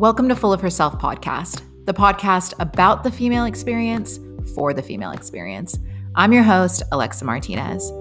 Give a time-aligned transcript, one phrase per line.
[0.00, 4.18] Welcome to Full of Herself podcast, the podcast about the female experience
[4.54, 5.78] for the female experience.
[6.14, 7.92] I'm your host, Alexa Martinez.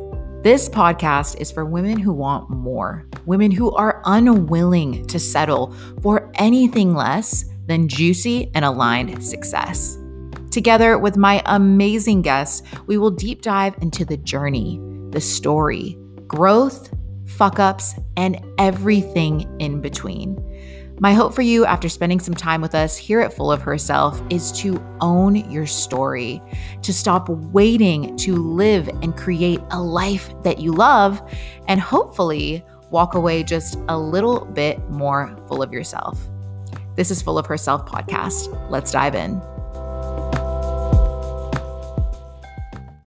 [0.42, 6.32] This podcast is for women who want more, women who are unwilling to settle for
[6.36, 9.98] anything less than juicy and aligned success.
[10.52, 14.80] Together with my amazing guests, we will deep dive into the journey,
[15.10, 15.98] the story,
[16.28, 16.94] growth,
[17.26, 20.42] fuck ups, and everything in between.
[21.02, 24.22] My hope for you after spending some time with us here at Full of Herself
[24.30, 26.42] is to own your story,
[26.82, 31.22] to stop waiting to live and create a life that you love,
[31.70, 36.20] and hopefully walk away just a little bit more full of yourself.
[36.98, 38.70] This is Full of Herself podcast.
[38.70, 39.38] Let's dive in.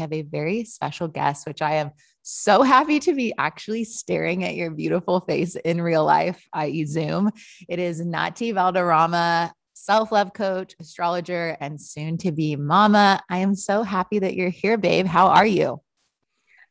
[0.00, 1.90] I have a very special guest, which I am
[2.26, 7.30] so happy to be actually staring at your beautiful face in real life, i.e., Zoom.
[7.68, 13.20] It is Nati Valderrama, self love coach, astrologer, and soon to be mama.
[13.28, 15.04] I am so happy that you're here, babe.
[15.04, 15.82] How are you?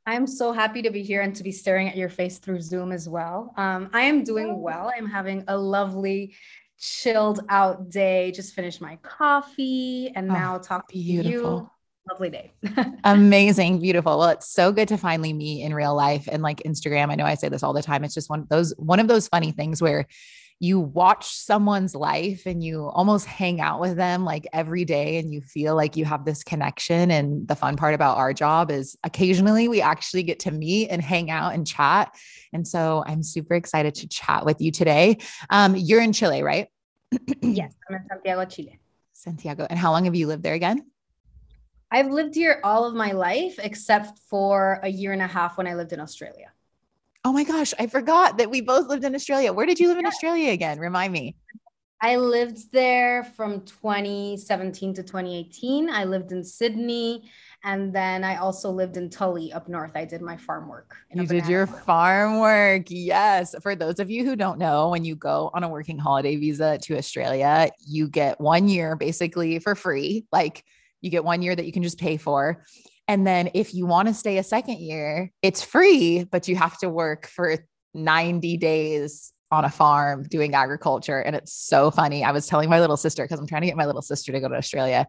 [0.08, 2.92] I'm so happy to be here and to be staring at your face through Zoom
[2.92, 3.54] as well.
[3.56, 4.58] Um, I am doing oh.
[4.58, 4.92] well.
[4.98, 6.34] I'm having a lovely,
[6.80, 8.32] chilled out day.
[8.32, 11.70] Just finished my coffee and now oh, now talk to you
[12.10, 12.52] lovely day.
[13.04, 14.20] Amazing, beautiful.
[14.20, 17.12] Well, it's so good to finally meet in real life and like Instagram.
[17.12, 18.04] I know I say this all the time.
[18.04, 20.08] It's just one of those one of those funny things where
[20.60, 25.34] you watch someone's life and you almost hang out with them like every day and
[25.34, 28.96] you feel like you have this connection and the fun part about our job is
[29.04, 32.16] occasionally we actually get to meet and hang out and chat
[32.54, 35.18] and so i'm super excited to chat with you today
[35.50, 36.70] um, you're in chile right
[37.42, 38.80] yes i'm in santiago chile
[39.12, 40.86] santiago and how long have you lived there again
[41.94, 45.68] I've lived here all of my life except for a year and a half when
[45.68, 46.52] I lived in Australia.
[47.24, 49.54] Oh my gosh, I forgot that we both lived in Australia.
[49.54, 50.80] Where did you live in Australia again?
[50.80, 51.36] Remind me.
[52.02, 55.88] I lived there from 2017 to 2018.
[55.90, 57.30] I lived in Sydney
[57.64, 59.92] and then I also lived in Tully up north.
[59.96, 60.96] I did my farm work.
[61.14, 61.84] You did your farm.
[61.84, 62.86] farm work.
[62.90, 63.56] Yes.
[63.62, 66.80] For those of you who don't know, when you go on a working holiday visa
[66.80, 70.26] to Australia, you get one year basically for free.
[70.32, 70.66] Like
[71.04, 72.64] you get one year that you can just pay for.
[73.08, 76.78] And then if you want to stay a second year, it's free, but you have
[76.80, 77.58] to work for
[77.94, 81.20] 90 days on a farm doing agriculture.
[81.20, 82.24] And it's so funny.
[82.24, 84.40] I was telling my little sister, because I'm trying to get my little sister to
[84.40, 85.08] go to Australia.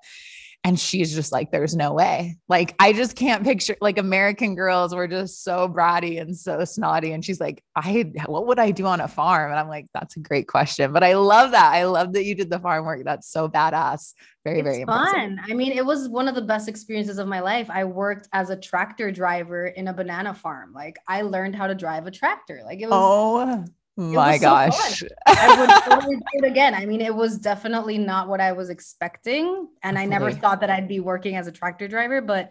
[0.67, 2.39] And she's just like, there's no way.
[2.49, 7.13] Like, I just can't picture like American girls were just so bratty and so snotty.
[7.13, 9.51] And she's like, I, what would I do on a farm?
[9.51, 10.91] And I'm like, that's a great question.
[10.91, 11.75] But I love that.
[11.75, 13.05] I love that you did the farm work.
[13.05, 14.15] That's so badass.
[14.43, 15.33] Very, it's very fun.
[15.33, 15.53] Impressive.
[15.53, 17.69] I mean, it was one of the best experiences of my life.
[17.69, 20.73] I worked as a tractor driver in a banana farm.
[20.73, 22.63] Like, I learned how to drive a tractor.
[22.65, 22.95] Like, it was.
[22.95, 25.01] Oh my gosh.
[25.01, 26.75] So I would totally do it again.
[26.75, 29.69] I mean, it was definitely not what I was expecting.
[29.83, 32.51] And I never thought that I'd be working as a tractor driver, but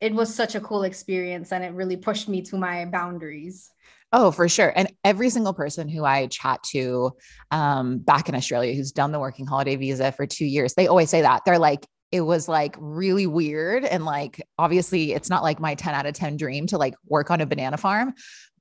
[0.00, 3.70] it was such a cool experience and it really pushed me to my boundaries.
[4.12, 4.72] Oh, for sure.
[4.76, 7.12] And every single person who I chat to
[7.50, 11.10] um, back in Australia who's done the working holiday visa for two years, they always
[11.10, 11.42] say that.
[11.44, 13.84] They're like, it was like really weird.
[13.84, 17.30] And like, obviously, it's not like my 10 out of 10 dream to like work
[17.30, 18.14] on a banana farm,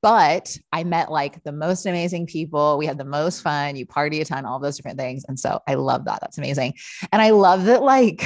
[0.04, 2.78] but I met like the most amazing people.
[2.78, 3.78] We had the most fun.
[3.78, 5.24] You party a ton, all those different things.
[5.28, 6.20] And so I love that.
[6.20, 6.74] That's amazing.
[7.12, 8.24] And I love that, like,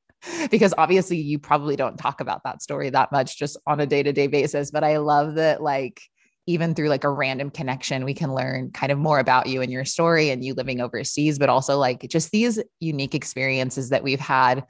[0.50, 4.02] because obviously you probably don't talk about that story that much just on a day
[4.02, 4.70] to day basis.
[4.70, 6.00] But I love that, like,
[6.48, 9.70] even through like a random connection, we can learn kind of more about you and
[9.70, 14.18] your story and you living overseas, but also like just these unique experiences that we've
[14.18, 14.64] had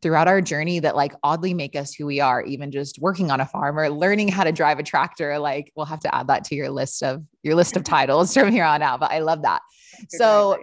[0.00, 3.40] throughout our journey that like oddly make us who we are, even just working on
[3.40, 5.36] a farm or learning how to drive a tractor.
[5.40, 8.52] Like we'll have to add that to your list of your list of titles from
[8.52, 9.00] here on out.
[9.00, 9.62] But I love that.
[10.10, 10.60] So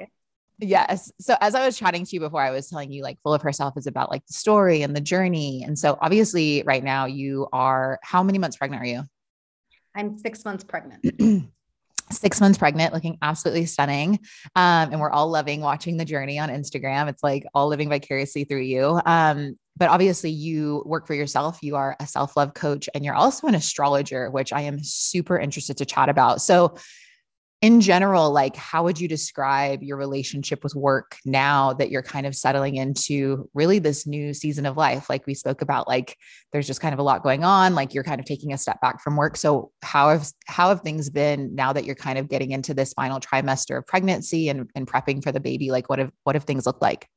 [0.60, 1.12] yes.
[1.20, 3.42] So as I was chatting to you before, I was telling you like full of
[3.42, 5.64] herself is about like the story and the journey.
[5.68, 9.04] And so obviously right now you are how many months pregnant are you?
[9.96, 11.06] I'm six months pregnant.
[12.12, 14.20] six months pregnant, looking absolutely stunning.
[14.56, 17.10] Um, and we're all loving watching the journey on Instagram.
[17.10, 19.00] It's like all living vicariously through you.
[19.06, 21.60] Um, but obviously, you work for yourself.
[21.62, 25.40] You are a self love coach and you're also an astrologer, which I am super
[25.40, 26.42] interested to chat about.
[26.42, 26.76] So,
[27.64, 32.26] in general, like how would you describe your relationship with work now that you're kind
[32.26, 35.10] of settling into really this new season of life?
[35.10, 36.18] Like we spoke about, like
[36.52, 38.82] there's just kind of a lot going on, like you're kind of taking a step
[38.82, 39.38] back from work.
[39.38, 42.92] So how have how have things been now that you're kind of getting into this
[42.92, 45.72] final trimester of pregnancy and, and prepping for the baby?
[45.72, 47.08] Like what have what have things looked like?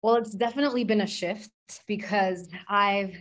[0.00, 1.50] Well, it's definitely been a shift
[1.86, 3.14] because I've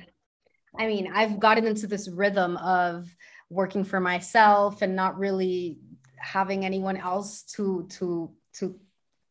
[0.80, 3.06] I mean, I've gotten into this rhythm of
[3.54, 5.80] working for myself and not really
[6.18, 8.80] having anyone else to to to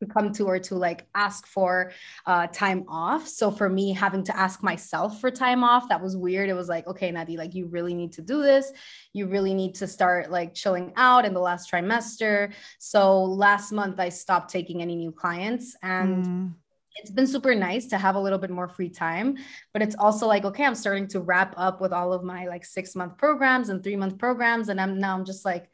[0.07, 1.93] come to or to like ask for
[2.27, 3.29] uh, time off.
[3.29, 6.49] So for me, having to ask myself for time off, that was weird.
[6.49, 8.73] It was like, okay, Nati, like you really need to do this.
[9.13, 12.53] You really need to start like chilling out in the last trimester.
[12.79, 16.27] So last month, I stopped taking any new clients and.
[16.27, 16.55] Mm.
[16.97, 19.39] It's been super nice to have a little bit more free time,
[19.73, 22.65] but it's also like, okay, I'm starting to wrap up with all of my like
[22.65, 24.69] six month programs and three month programs.
[24.69, 25.71] And I'm now I'm just like,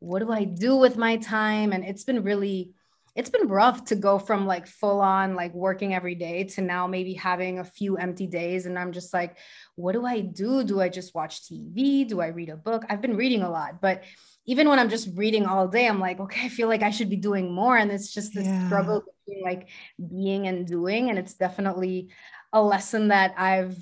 [0.00, 1.72] what do I do with my time?
[1.72, 2.72] And it's been really,
[3.16, 6.86] it's been rough to go from like full on like working every day to now
[6.86, 9.38] maybe having a few empty days and i'm just like
[9.74, 13.00] what do i do do i just watch tv do i read a book i've
[13.00, 14.04] been reading a lot but
[14.46, 17.10] even when i'm just reading all day i'm like okay i feel like i should
[17.10, 18.66] be doing more and it's just this yeah.
[18.66, 19.68] struggle between like
[20.08, 22.08] being and doing and it's definitely
[22.52, 23.76] a lesson that i've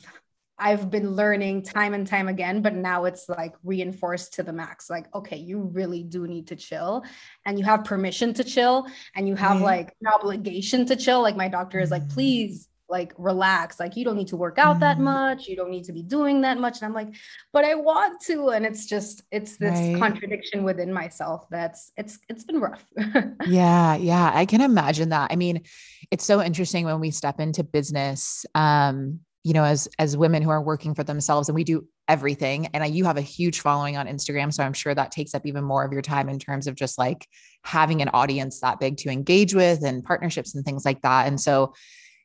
[0.58, 4.88] I've been learning time and time again, but now it's like reinforced to the max.
[4.88, 7.02] Like, okay, you really do need to chill
[7.44, 11.22] and you have permission to chill and you have like an obligation to chill.
[11.22, 12.14] Like, my doctor is like, mm.
[12.14, 13.81] please, like, relax.
[13.81, 15.03] Like, you don't need to work out that mm.
[15.03, 15.47] much.
[15.47, 16.81] You don't need to be doing that much.
[16.81, 17.15] And I'm like,
[17.53, 18.51] but I want to.
[18.51, 19.99] And it's just, it's this right.
[19.99, 22.85] contradiction within myself that's, it's, it's been rough.
[23.47, 23.97] yeah.
[23.97, 24.31] Yeah.
[24.35, 25.33] I can imagine that.
[25.33, 25.63] I mean,
[26.11, 28.45] it's so interesting when we step into business.
[28.55, 32.67] Um, you know as as women who are working for themselves and we do everything
[32.69, 35.47] and I, you have a huge following on instagram so i'm sure that takes up
[35.47, 37.29] even more of your time in terms of just like
[37.63, 41.41] having an audience that big to engage with and partnerships and things like that and
[41.41, 41.75] so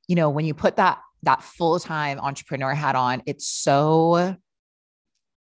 [0.10, 4.36] you know when you put that that full-time entrepreneur hat on it's so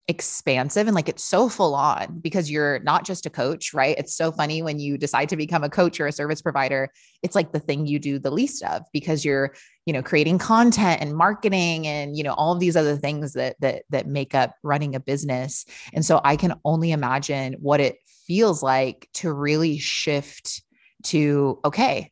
[0.10, 3.96] expansive and like it's so full on because you're not just a coach, right?
[4.00, 6.90] It's so funny when you decide to become a coach or a service provider,
[7.22, 9.54] it's like the thing you do the least of because you're,
[9.86, 13.56] you know, creating content and marketing and, you know, all of these other things that
[13.60, 15.64] that that make up running a business.
[15.94, 20.64] And so I can only imagine what it feels like to really shift
[21.04, 22.12] to okay,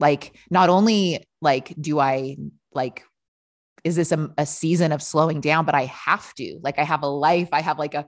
[0.00, 2.36] like not only like do I
[2.72, 3.04] like
[3.84, 6.58] is this a, a, season of slowing down but i have to.
[6.62, 7.48] Like i have a life.
[7.52, 8.06] I have like a,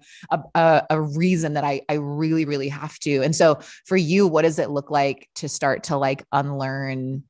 [0.55, 3.23] a a reason that i i really really have to.
[3.23, 7.25] And so for you what does it look like to start to like unlearn?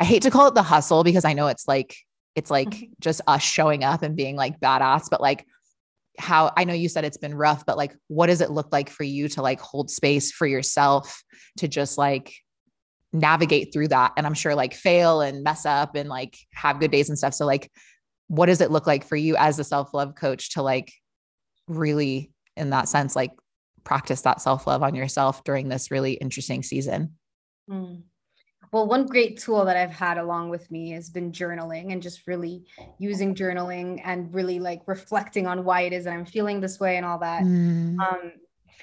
[0.00, 1.96] I hate to call it the hustle because i know it's like
[2.34, 2.92] it's like mm-hmm.
[3.00, 5.46] just us showing up and being like badass but like
[6.18, 8.90] how I know you said it's been rough, but like, what does it look like
[8.90, 11.22] for you to like hold space for yourself
[11.58, 12.34] to just like
[13.12, 14.12] navigate through that?
[14.16, 17.34] And I'm sure like fail and mess up and like have good days and stuff.
[17.34, 17.70] So, like,
[18.32, 20.90] what does it look like for you as a self-love coach to like
[21.68, 23.32] really in that sense like
[23.84, 27.12] practice that self-love on yourself during this really interesting season
[27.70, 28.00] mm.
[28.72, 32.26] well one great tool that i've had along with me has been journaling and just
[32.26, 32.64] really
[32.98, 36.96] using journaling and really like reflecting on why it is that i'm feeling this way
[36.96, 37.98] and all that mm.
[37.98, 38.32] um,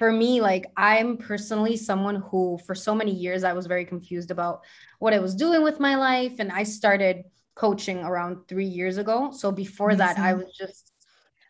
[0.00, 4.30] for me, like I'm personally someone who, for so many years, I was very confused
[4.30, 4.64] about
[4.98, 6.36] what I was doing with my life.
[6.38, 7.24] And I started
[7.54, 9.30] coaching around three years ago.
[9.30, 10.94] So before that, I was just,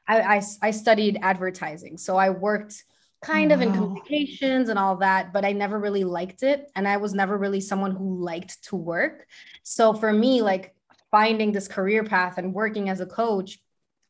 [0.09, 1.97] I, I, I studied advertising.
[1.97, 2.83] So I worked
[3.23, 3.55] kind wow.
[3.55, 6.73] of in communications and all that, but I never really liked it.
[6.75, 9.29] And I was never really someone who liked to work.
[9.63, 10.75] So for me, like
[11.13, 13.61] finding this career path and working as a coach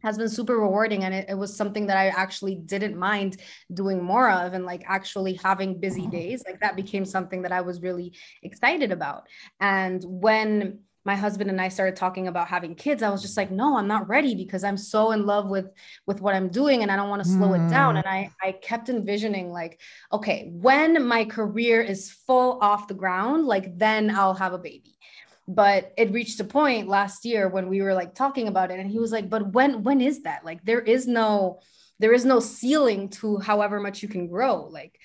[0.03, 3.37] has been super rewarding and it, it, was something that i actually didn't mind
[3.73, 7.61] doing more of and like actually having busy days like that became something that i
[7.61, 9.27] was really excited about
[9.61, 13.51] and when my husband and I started talking about having kids, I was just like,
[13.51, 15.71] no, I'm not ready because I'm so in love with
[16.07, 17.67] with what I'm doing and I don't want to slow mm.
[17.67, 17.97] it down.
[17.97, 19.81] And I I kept envisioning like,
[20.13, 24.99] okay, when my career is full off the ground, like then I'll have a baby.
[25.53, 28.91] But it reached a point last year when we were like talking about it, and
[28.91, 30.45] he was like, but when when is that?
[30.45, 31.61] Like there is no
[31.99, 34.69] there is no ceiling to however much you can grow.
[34.71, 34.99] Like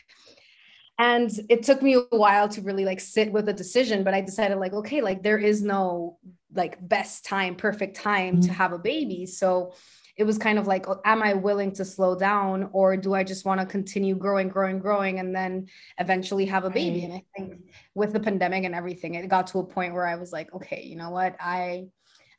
[0.97, 4.21] and it took me a while to really like sit with a decision but i
[4.21, 6.17] decided like okay like there is no
[6.53, 8.47] like best time perfect time mm-hmm.
[8.47, 9.73] to have a baby so
[10.17, 13.45] it was kind of like am i willing to slow down or do i just
[13.45, 15.67] want to continue growing growing growing and then
[15.99, 17.03] eventually have a baby?
[17.03, 17.61] And i think
[17.93, 20.83] with the pandemic and everything it got to a point where i was like okay
[20.83, 21.35] you know what?
[21.39, 21.87] I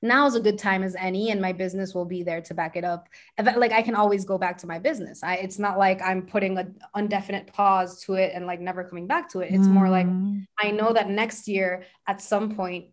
[0.02, 2.76] now is a good time as any and my business will be there to back
[2.76, 3.08] it up.
[3.38, 5.22] Like i can always go back to my business.
[5.22, 9.06] I it's not like i'm putting an indefinite pause to it and like never coming
[9.06, 9.52] back to it.
[9.52, 9.72] It's mm.
[9.72, 10.46] more like mm.
[10.58, 12.86] i know that next year at some point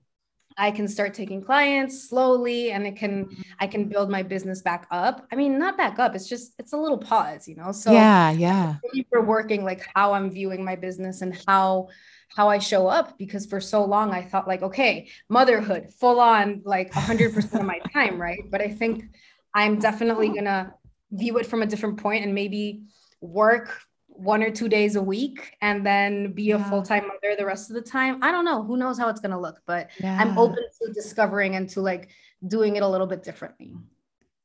[0.58, 3.42] I can start taking clients slowly and it can mm-hmm.
[3.60, 5.26] I can build my business back up.
[5.32, 7.72] I mean, not back up, it's just it's a little pause, you know.
[7.72, 8.76] So yeah, yeah.
[9.10, 11.90] For working like how I'm viewing my business and how
[12.36, 16.62] how I show up because for so long I thought like, okay, motherhood, full on
[16.66, 18.40] like 100% of my time, right?
[18.50, 19.06] But I think
[19.54, 20.74] I'm definitely going to
[21.12, 22.82] view it from a different point and maybe
[23.22, 23.80] work
[24.15, 26.70] one or two days a week and then be a yeah.
[26.70, 28.24] full-time mother the rest of the time.
[28.24, 28.63] I don't know.
[28.63, 30.17] Who knows how it's going to look, but yeah.
[30.20, 32.10] I'm open to discovering and to like
[32.48, 33.75] doing it a little bit differently.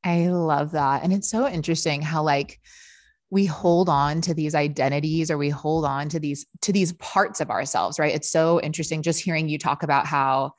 [0.04, 1.02] I love that.
[1.02, 2.60] And it's so interesting how like
[3.30, 7.40] we hold on to these identities or we hold on to these to these parts
[7.40, 8.14] of ourselves, right?
[8.14, 10.52] It's so interesting just hearing you talk about how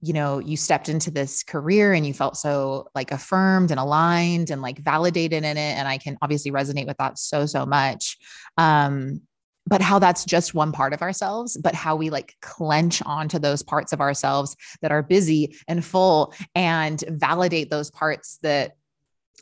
[0.00, 4.50] you know you stepped into this career and you felt so like affirmed and aligned
[4.50, 8.16] and like validated in it and i can obviously resonate with that so so much
[8.56, 9.20] um
[9.66, 13.62] but how that's just one part of ourselves but how we like clench onto those
[13.62, 18.72] parts of ourselves that are busy and full and validate those parts that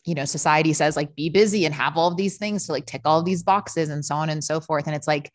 [0.06, 2.86] you know society says like be busy and have all of these things to like
[2.86, 4.86] tick all of these boxes and so on and so forth.
[4.86, 5.30] And it's like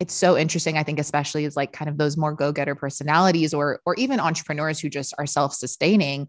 [0.00, 3.80] it's so interesting i think especially as like kind of those more go-getter personalities or
[3.84, 6.26] or even entrepreneurs who just are self-sustaining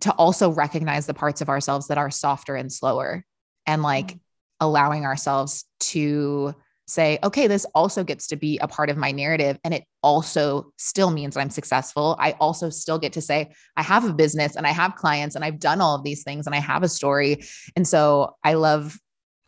[0.00, 3.24] to also recognize the parts of ourselves that are softer and slower
[3.66, 4.18] and like mm-hmm.
[4.60, 6.54] allowing ourselves to
[6.86, 10.72] say okay this also gets to be a part of my narrative and it also
[10.78, 14.66] still means i'm successful i also still get to say i have a business and
[14.66, 17.44] i have clients and i've done all of these things and i have a story
[17.76, 18.98] and so i love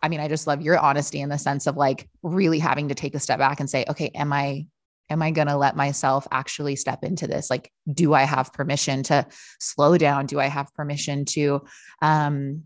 [0.02, 2.94] I mean, I just love your honesty in the sense of like really having to
[2.94, 4.66] take a step back and say, okay, am I
[5.10, 7.50] am I going to let myself actually step into this?
[7.50, 9.26] Like, do I have permission to
[9.58, 10.26] slow down?
[10.26, 11.64] Do I have permission to
[12.00, 12.62] um,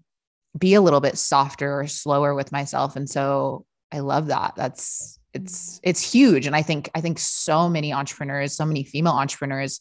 [0.57, 2.97] be a little bit softer or slower with myself?
[2.97, 4.53] And so I love that.
[4.57, 6.47] That's it's it's huge.
[6.47, 9.81] And I think I think so many entrepreneurs, so many female entrepreneurs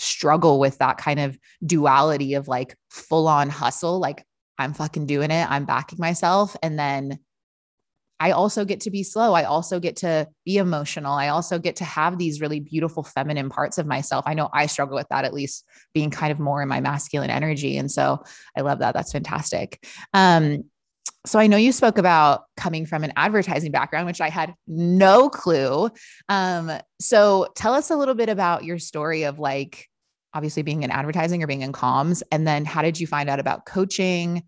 [0.00, 3.98] struggle with that kind of duality of like full on hustle.
[4.00, 4.24] Like
[4.58, 5.50] I'm fucking doing it.
[5.50, 6.56] I'm backing myself.
[6.62, 7.18] And then
[8.20, 9.32] I also get to be slow.
[9.32, 11.12] I also get to be emotional.
[11.12, 14.24] I also get to have these really beautiful feminine parts of myself.
[14.26, 17.30] I know I struggle with that, at least being kind of more in my masculine
[17.30, 17.76] energy.
[17.76, 18.24] And so
[18.56, 18.94] I love that.
[18.94, 19.86] That's fantastic.
[20.12, 20.64] Um,
[21.26, 25.28] so I know you spoke about coming from an advertising background, which I had no
[25.28, 25.90] clue.
[26.28, 29.88] Um, so tell us a little bit about your story of like
[30.34, 32.22] obviously being in advertising or being in comms?
[32.30, 34.44] And then how did you find out about coaching,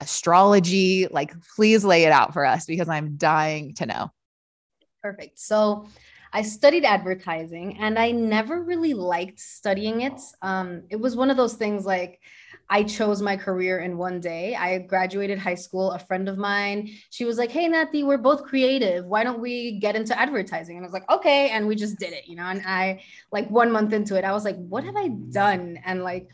[0.00, 1.06] astrology?
[1.10, 4.10] Like, please lay it out for us because I'm dying to know.
[5.02, 5.38] Perfect.
[5.38, 5.88] So,
[6.36, 10.20] I studied advertising and I never really liked studying it.
[10.42, 12.18] Um, it was one of those things like,
[12.68, 14.54] I chose my career in one day.
[14.54, 15.92] I graduated high school.
[15.92, 19.04] A friend of mine, she was like, Hey, Nati, we're both creative.
[19.04, 20.76] Why don't we get into advertising?
[20.76, 21.50] And I was like, Okay.
[21.50, 22.44] And we just did it, you know.
[22.44, 25.78] And I, like, one month into it, I was like, What have I done?
[25.84, 26.30] And like,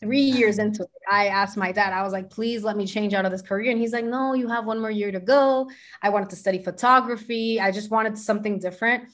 [0.00, 3.14] three years into it, I asked my dad, I was like, please let me change
[3.14, 3.72] out of this career.
[3.72, 5.68] And he's like, no, you have one more year to go.
[6.02, 7.60] I wanted to study photography.
[7.60, 9.08] I just wanted something different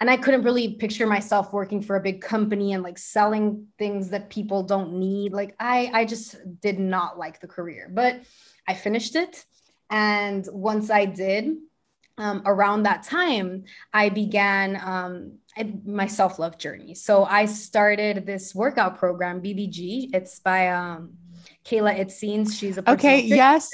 [0.00, 4.10] and I couldn't really picture myself working for a big company and like selling things
[4.10, 5.32] that people don't need.
[5.32, 8.20] Like I I just did not like the career, but
[8.66, 9.44] I finished it.
[9.90, 11.56] And once I did,
[12.16, 16.94] um, around that time, I began um, I, my self love journey.
[16.94, 20.10] So I started this workout program, BBG.
[20.14, 21.14] It's by um,
[21.64, 22.58] Kayla Itsines.
[22.58, 23.20] She's a okay.
[23.20, 23.70] Yes.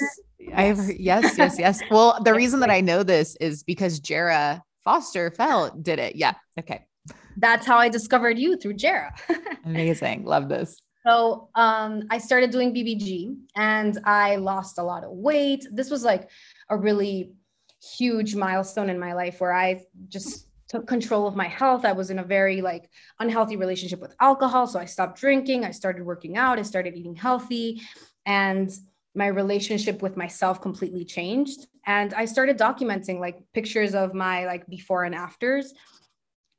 [0.53, 1.81] I've yes, yes, yes.
[1.91, 6.15] Well, the reason that I know this is because Jara Foster Felt did it.
[6.15, 6.35] Yeah.
[6.57, 6.85] Okay.
[7.35, 9.13] That's how I discovered you through Jara.
[9.65, 10.23] Amazing.
[10.23, 10.81] Love this.
[11.05, 15.67] So um, I started doing BBG and I lost a lot of weight.
[15.73, 16.29] This was like
[16.69, 17.33] a really
[17.97, 21.83] huge milestone in my life where I just took control of my health.
[21.83, 22.89] I was in a very like
[23.19, 24.67] unhealthy relationship with alcohol.
[24.67, 25.65] So I stopped drinking.
[25.65, 26.59] I started working out.
[26.59, 27.81] I started eating healthy.
[28.25, 28.71] And
[29.17, 31.67] my relationship with myself completely changed.
[31.85, 35.73] And i started documenting like pictures of my like before and afters.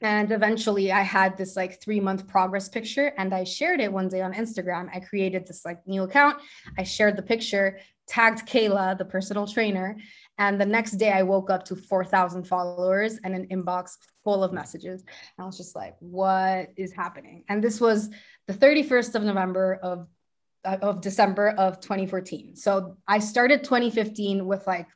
[0.00, 4.08] And eventually i had this like three month progress picture and i shared it one
[4.08, 4.84] day on instagram.
[4.94, 6.36] I created this like new account.
[6.76, 9.96] I shared the picture tagged kayla the personal trainer.
[10.38, 14.52] And the next day i woke up to 4000 followers and an inbox full of
[14.52, 15.02] messages.
[15.02, 17.44] And i was just like what is happening?
[17.48, 18.10] And this was
[18.48, 20.08] the 31st of november of
[20.76, 22.56] of December of 2014.
[22.56, 24.86] So I started 2015 with like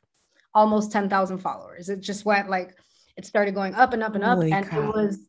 [0.53, 1.89] almost 10,000 followers.
[1.89, 2.77] It just went like
[3.17, 5.19] it started going up and up and up Holy and it was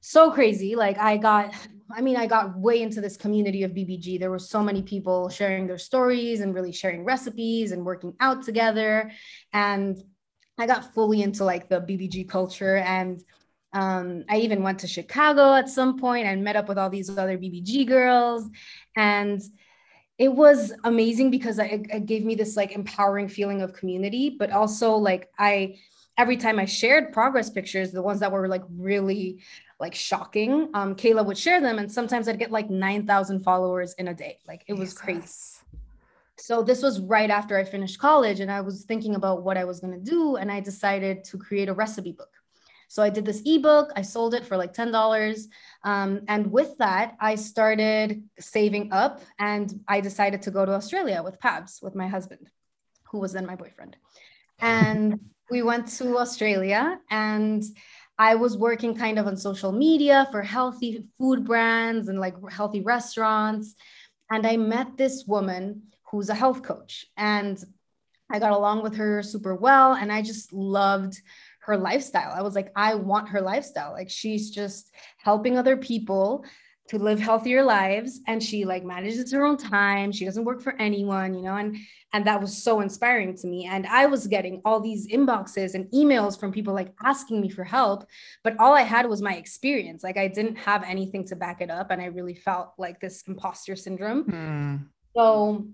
[0.00, 0.76] so crazy.
[0.76, 1.54] Like I got
[1.92, 4.18] I mean I got way into this community of BBG.
[4.18, 8.44] There were so many people sharing their stories and really sharing recipes and working out
[8.44, 9.10] together
[9.52, 9.96] and
[10.58, 13.22] I got fully into like the BBG culture and
[13.72, 17.08] um, I even went to Chicago at some point and met up with all these
[17.10, 18.48] other BBG girls.
[18.96, 19.40] And
[20.20, 24.50] it was amazing because it, it gave me this like empowering feeling of community, but
[24.50, 25.78] also like I,
[26.18, 29.40] every time I shared progress pictures, the ones that were like really
[29.80, 31.78] like shocking, um, Kayla would share them.
[31.78, 34.40] And sometimes I'd get like 9,000 followers in a day.
[34.46, 34.98] Like it was Jesus.
[34.98, 35.80] crazy.
[36.36, 39.64] so this was right after I finished college and I was thinking about what I
[39.64, 42.28] was going to do and I decided to create a recipe book.
[42.88, 45.46] So I did this ebook, I sold it for like $10.
[45.82, 51.22] Um, and with that, I started saving up and I decided to go to Australia
[51.22, 52.50] with Pabs, with my husband,
[53.04, 53.96] who was then my boyfriend.
[54.58, 55.18] And
[55.50, 57.64] we went to Australia and
[58.18, 62.82] I was working kind of on social media for healthy food brands and like healthy
[62.82, 63.74] restaurants.
[64.30, 67.06] And I met this woman who's a health coach.
[67.16, 67.58] And
[68.30, 69.94] I got along with her super well.
[69.94, 71.18] And I just loved
[71.60, 72.32] her lifestyle.
[72.34, 73.92] I was like, I want her lifestyle.
[73.92, 76.44] Like she's just helping other people
[76.90, 80.74] to live healthier lives and she like manages her own time she doesn't work for
[80.80, 81.76] anyone you know and
[82.12, 85.88] and that was so inspiring to me and i was getting all these inboxes and
[85.92, 88.04] emails from people like asking me for help
[88.42, 91.70] but all i had was my experience like i didn't have anything to back it
[91.70, 94.84] up and i really felt like this imposter syndrome mm.
[95.16, 95.64] so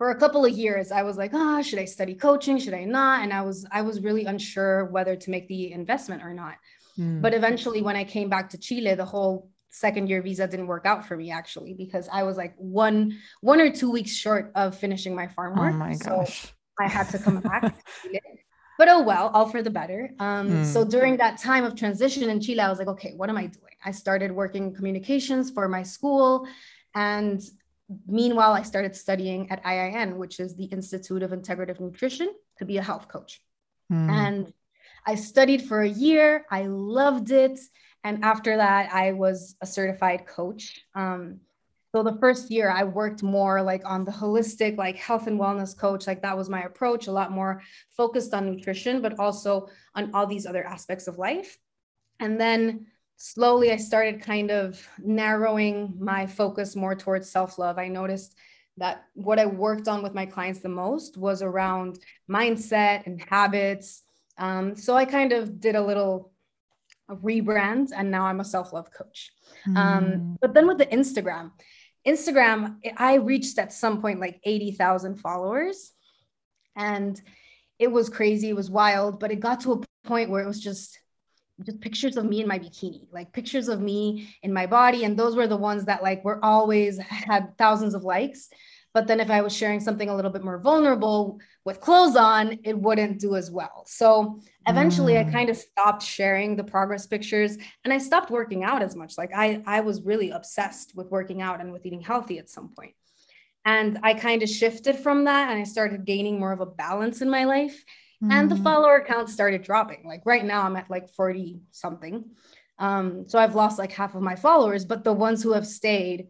[0.00, 2.58] for a couple of years i was like oh should i study coaching?
[2.58, 3.22] Should i not?
[3.22, 6.54] And i was i was really unsure whether to make the investment or not.
[6.98, 7.20] Mm.
[7.20, 10.86] but eventually when i came back to chile the whole second year visa didn't work
[10.86, 14.74] out for me actually because i was like one one or two weeks short of
[14.84, 16.42] finishing my farm work oh my gosh.
[16.44, 16.48] So
[16.80, 17.62] i had to come back
[18.78, 20.02] but oh well all for the better.
[20.18, 20.64] Um, mm.
[20.64, 23.46] so during that time of transition in chile i was like okay what am i
[23.58, 23.76] doing?
[23.84, 26.48] I started working communications for my school
[26.94, 27.40] and
[28.06, 32.78] meanwhile, I started studying at IIN, which is the Institute of Integrative Nutrition, to be
[32.78, 33.40] a health coach.
[33.92, 34.10] Mm.
[34.10, 34.52] And
[35.06, 36.44] I studied for a year.
[36.50, 37.58] I loved it.
[38.04, 40.80] And after that, I was a certified coach.
[40.94, 41.40] Um,
[41.92, 45.76] so the first year, I worked more like on the holistic, like health and wellness
[45.76, 46.06] coach.
[46.06, 47.62] Like that was my approach, a lot more
[47.96, 51.58] focused on nutrition, but also on all these other aspects of life.
[52.20, 52.86] And then
[53.22, 57.76] slowly I started kind of narrowing my focus more towards self love.
[57.78, 58.34] I noticed
[58.78, 61.98] that what I worked on with my clients the most was around
[62.30, 64.02] mindset and habits.
[64.38, 66.32] Um, so I kind of did a little
[67.10, 69.30] rebrand and now I'm a self love coach.
[69.68, 69.76] Mm.
[69.76, 71.50] Um, but then with the Instagram,
[72.08, 75.92] Instagram, I reached at some point like 80,000 followers
[76.74, 77.20] and
[77.78, 78.48] it was crazy.
[78.48, 80.98] It was wild, but it got to a point where it was just
[81.64, 85.04] just pictures of me in my bikini, like pictures of me in my body.
[85.04, 88.48] And those were the ones that like were always had thousands of likes.
[88.92, 92.58] But then if I was sharing something a little bit more vulnerable with clothes on,
[92.64, 93.84] it wouldn't do as well.
[93.86, 95.28] So eventually mm.
[95.28, 99.16] I kind of stopped sharing the progress pictures and I stopped working out as much.
[99.16, 102.70] Like I, I was really obsessed with working out and with eating healthy at some
[102.70, 102.94] point.
[103.64, 107.20] And I kind of shifted from that and I started gaining more of a balance
[107.20, 107.84] in my life
[108.22, 108.32] mm.
[108.32, 108.62] and the mm.
[108.62, 110.02] follower count started dropping.
[110.04, 112.24] Like right now, I'm at like 40 something.
[112.78, 116.28] Um, so I've lost like half of my followers, but the ones who have stayed,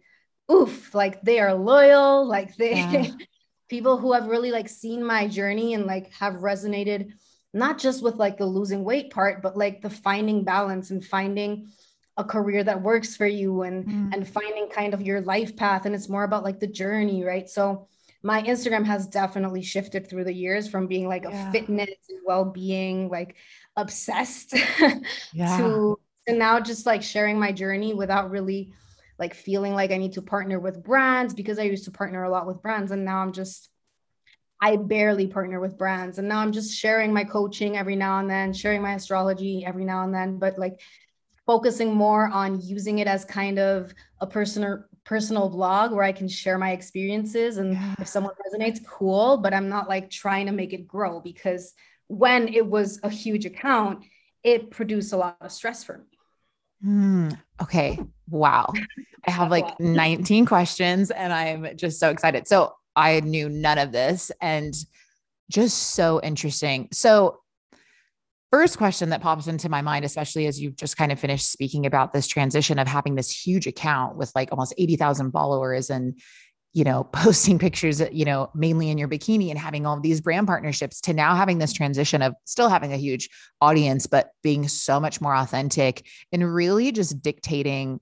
[0.51, 3.11] oof, like they are loyal, like they yeah.
[3.69, 7.13] people who have really like seen my journey and like have resonated
[7.53, 11.71] not just with like the losing weight part, but like the finding balance and finding
[12.17, 14.15] a career that works for you and mm.
[14.15, 17.49] and finding kind of your life path and it's more about like the journey right
[17.49, 17.89] so
[18.23, 21.49] my Instagram has definitely shifted through the years from being like yeah.
[21.49, 23.37] a fitness and well-being, like
[23.77, 24.55] obsessed
[25.33, 25.57] yeah.
[25.57, 28.73] to, to now just like sharing my journey without really
[29.19, 32.31] like feeling like I need to partner with brands because I used to partner a
[32.31, 33.69] lot with brands and now I'm just
[34.63, 38.29] I barely partner with brands and now I'm just sharing my coaching every now and
[38.29, 40.81] then, sharing my astrology every now and then, but like
[41.47, 46.29] focusing more on using it as kind of a personal personal blog where I can
[46.29, 47.95] share my experiences and yeah.
[47.99, 51.73] if someone resonates cool but I'm not like trying to make it grow because
[52.09, 54.05] when it was a huge account
[54.43, 56.05] it produced a lot of stress for me.
[56.85, 57.99] Mm, okay.
[58.29, 58.73] Wow.
[59.27, 62.49] I have like 19 questions and I'm just so excited.
[62.49, 64.75] So I knew none of this and
[65.51, 66.89] just so interesting.
[66.93, 67.40] So
[68.51, 71.87] first question that pops into my mind, especially as you've just kind of finished speaking
[71.87, 76.19] about this transition of having this huge account with like almost 80,000 followers and,
[76.73, 80.47] you know, posting pictures, you know, mainly in your bikini and having all these brand
[80.47, 83.29] partnerships to now having this transition of still having a huge
[83.61, 88.01] audience, but being so much more authentic and really just dictating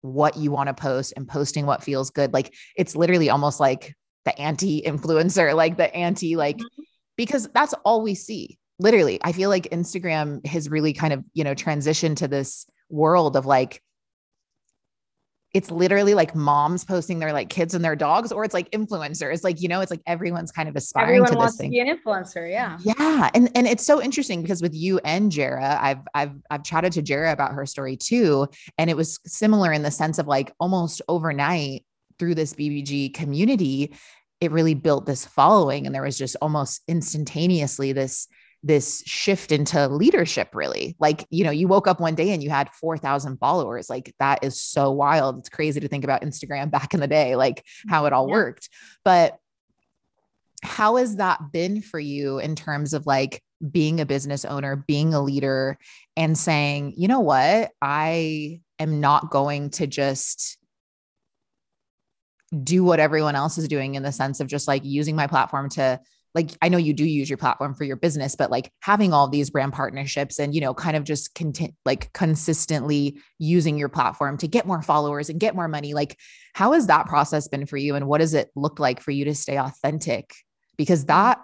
[0.00, 2.32] what you want to post and posting what feels good.
[2.32, 6.82] Like it's literally almost like the anti influencer, like the anti, like, mm-hmm.
[7.16, 11.44] because that's all we see literally i feel like instagram has really kind of you
[11.44, 13.82] know transitioned to this world of like
[15.56, 19.42] it's literally like moms posting their like kids and their dogs or it's like influencers
[19.42, 21.70] like you know it's like everyone's kind of aspiring Everyone to wants this thing.
[21.70, 22.76] to be an influencer yeah.
[22.82, 26.92] Yeah and and it's so interesting because with you and Jara I've I've I've chatted
[26.92, 30.52] to Jara about her story too and it was similar in the sense of like
[30.60, 31.86] almost overnight
[32.18, 33.94] through this BBG community
[34.42, 38.28] it really built this following and there was just almost instantaneously this
[38.62, 40.96] this shift into leadership really.
[40.98, 43.88] Like you know you woke up one day and you had 4000 followers.
[43.88, 45.38] Like that is so wild.
[45.38, 48.34] It's crazy to think about instagram back in the day like how it all yeah.
[48.34, 48.68] worked.
[49.04, 49.38] But
[50.62, 55.14] how has that been for you in terms of like being a business owner being
[55.14, 55.78] a leader
[56.16, 57.70] and saying you know what?
[57.80, 60.58] I am not going to just
[62.62, 65.68] do what everyone else is doing in the sense of just like using my platform
[65.70, 66.00] to
[66.36, 69.26] like I know you do use your platform for your business, but like having all
[69.26, 74.36] these brand partnerships and you know kind of just content like consistently using your platform
[74.38, 75.94] to get more followers and get more money.
[75.94, 76.18] Like
[76.52, 79.24] how has that process been for you and what does it look like for you
[79.24, 80.34] to stay authentic?
[80.76, 81.06] Because mm-hmm.
[81.06, 81.40] that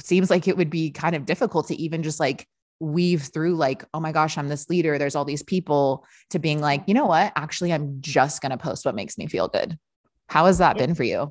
[0.00, 2.48] seems like it would be kind of difficult to even just like
[2.80, 6.62] weave through like oh my gosh i'm this leader there's all these people to being
[6.62, 9.78] like you know what actually i'm just going to post what makes me feel good
[10.30, 11.30] how has that been for you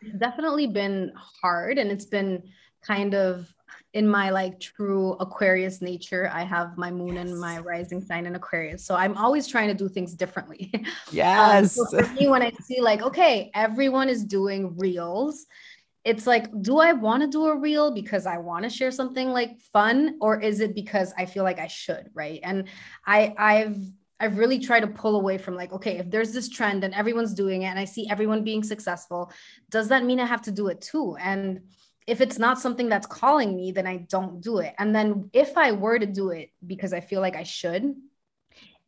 [0.00, 2.42] it's definitely been hard and it's been
[2.82, 3.52] kind of
[3.94, 7.26] in my like true aquarius nature i have my moon yes.
[7.26, 10.72] and my rising sign in aquarius so i'm always trying to do things differently
[11.10, 15.46] yes um, so for me when i see like okay everyone is doing reels
[16.04, 19.28] it's like, do I want to do a reel because I want to share something
[19.28, 22.40] like fun, or is it because I feel like I should, right?
[22.42, 22.68] And
[23.06, 23.76] I I've
[24.20, 27.34] I've really tried to pull away from like, okay, if there's this trend and everyone's
[27.34, 29.32] doing it and I see everyone being successful,
[29.70, 31.16] does that mean I have to do it too?
[31.20, 31.60] And
[32.06, 34.74] if it's not something that's calling me, then I don't do it.
[34.78, 37.94] And then if I were to do it because I feel like I should,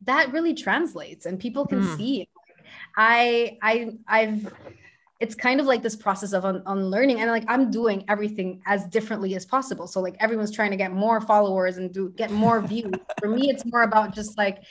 [0.05, 1.97] that really translates and people can mm.
[1.97, 2.29] see.
[2.97, 4.51] I I I've
[5.21, 8.85] it's kind of like this process of un- unlearning and like i'm doing everything as
[8.87, 12.59] differently as possible so like everyone's trying to get more followers and do get more
[12.59, 14.63] views for me it's more about just like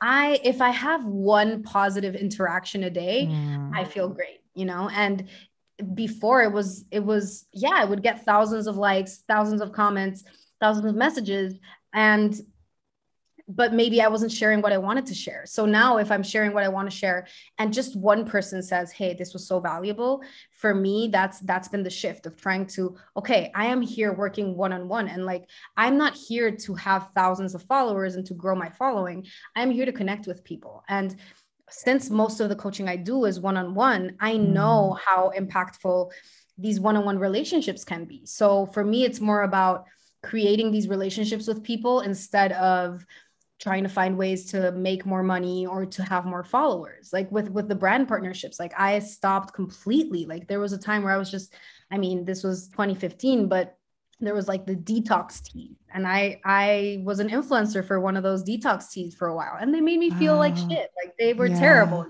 [0.00, 3.70] i if i have one positive interaction a day mm.
[3.74, 5.28] i feel great you know and
[5.94, 10.24] before it was it was yeah i would get thousands of likes thousands of comments
[10.60, 11.54] thousands of messages
[11.92, 12.40] and
[13.46, 15.44] but maybe I wasn't sharing what I wanted to share.
[15.46, 17.26] So now, if I'm sharing what I want to share,
[17.58, 21.82] and just one person says, "Hey, this was so valuable," for me, that's that's been
[21.82, 25.48] the shift of trying to, okay, I am here working one on one, and like
[25.76, 29.26] I'm not here to have thousands of followers and to grow my following.
[29.54, 31.14] I'm here to connect with people, and
[31.68, 35.00] since most of the coaching I do is one on one, I know mm.
[35.04, 36.10] how impactful
[36.56, 38.24] these one on one relationships can be.
[38.26, 39.86] So for me, it's more about
[40.22, 43.04] creating these relationships with people instead of
[43.64, 47.14] trying to find ways to make more money or to have more followers.
[47.14, 50.26] Like with with the brand partnerships like i stopped completely.
[50.26, 51.54] Like there was a time where i was just
[51.90, 53.76] i mean this was 2015 but
[54.20, 58.22] there was like the detox tea and i i was an influencer for one of
[58.22, 60.68] those detox teas for a while and they made me feel like oh.
[60.68, 60.90] shit.
[61.02, 61.58] Like they were yeah.
[61.58, 62.06] terrible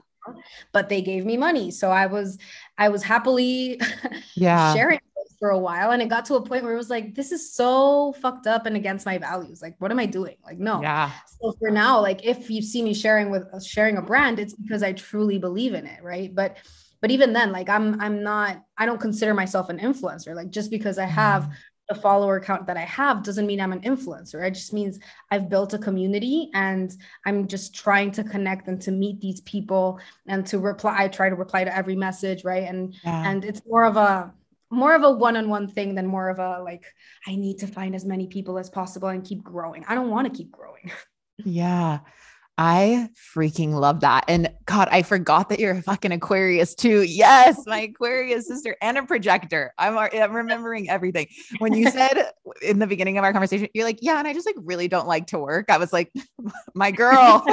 [0.72, 1.70] but they gave me money.
[1.70, 2.38] So i was
[2.78, 3.80] i was happily
[4.34, 4.74] yeah.
[4.74, 5.00] sharing
[5.44, 7.52] for a while and it got to a point where it was like this is
[7.52, 9.60] so fucked up and against my values.
[9.60, 10.36] Like what am i doing?
[10.42, 10.80] Like no.
[10.80, 11.10] Yeah.
[11.38, 14.54] So for now like if you see me sharing with uh, sharing a brand it's
[14.54, 16.34] because i truly believe in it right?
[16.34, 16.56] But
[17.02, 20.34] but even then like i'm i'm not i don't consider myself an influencer.
[20.34, 21.52] Like just because i have mm.
[21.90, 24.46] the follower count that i have doesn't mean i'm an influencer.
[24.46, 24.98] It just means
[25.30, 26.90] i've built a community and
[27.26, 31.28] i'm just trying to connect and to meet these people and to reply i try
[31.28, 32.66] to reply to every message right?
[32.66, 33.30] And yeah.
[33.30, 34.32] and it's more of a
[34.74, 36.84] more of a one-on-one thing than more of a like
[37.26, 40.26] i need to find as many people as possible and keep growing i don't want
[40.26, 40.90] to keep growing
[41.44, 42.00] yeah
[42.56, 44.24] I freaking love that.
[44.28, 47.02] And God, I forgot that you're a fucking Aquarius too.
[47.02, 49.72] Yes, my Aquarius sister and a projector.
[49.76, 51.26] I'm, I'm remembering everything.
[51.58, 52.30] When you said
[52.62, 55.08] in the beginning of our conversation, you're like, yeah, and I just like really don't
[55.08, 55.68] like to work.
[55.68, 56.12] I was like,
[56.74, 57.44] my girl.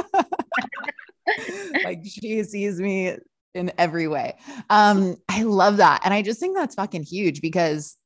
[1.83, 3.17] like she sees me
[3.53, 4.35] in every way.
[4.69, 6.01] Um, I love that.
[6.03, 7.97] And I just think that's fucking huge because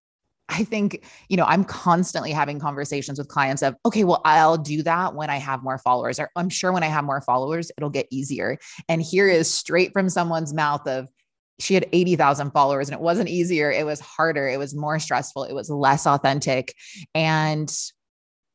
[0.48, 4.84] I think, you know, I'm constantly having conversations with clients of, okay, well, I'll do
[4.84, 7.90] that when I have more followers, or I'm sure when I have more followers, it'll
[7.90, 8.60] get easier.
[8.88, 11.10] And here is straight from someone's mouth of,
[11.58, 13.72] she had 80,000 followers and it wasn't easier.
[13.72, 14.48] It was harder.
[14.48, 15.46] It was more stressful.
[15.46, 16.76] It was less authentic.
[17.14, 17.74] And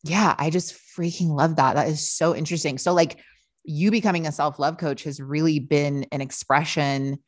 [0.05, 1.75] yeah, I just freaking love that.
[1.75, 2.79] That is so interesting.
[2.79, 3.19] So, like,
[3.71, 7.19] you becoming a self love coach has really been an expression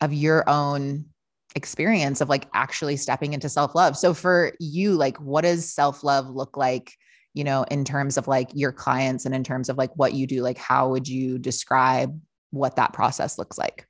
[0.00, 1.06] of your own
[1.54, 3.96] experience of like actually stepping into self love.
[3.96, 6.92] So for you, like, what does self love look like?
[7.34, 10.26] You know, in terms of like your clients and in terms of like what you
[10.26, 12.18] do, like, how would you describe
[12.50, 13.86] what that process looks like?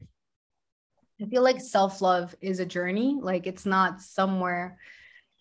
[1.20, 3.18] I feel like self love is a journey.
[3.20, 4.78] Like, it's not somewhere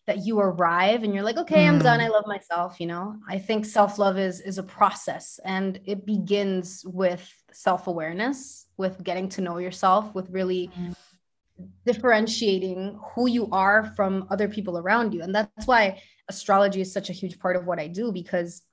[0.07, 2.11] that you arrive and you're like okay i'm done i mm.
[2.11, 7.31] love myself you know i think self-love is is a process and it begins with
[7.53, 10.95] self-awareness with getting to know yourself with really mm.
[11.85, 15.21] differentiating who you are from other people around you.
[15.21, 18.63] And that's why astrology is such a huge part of what I do because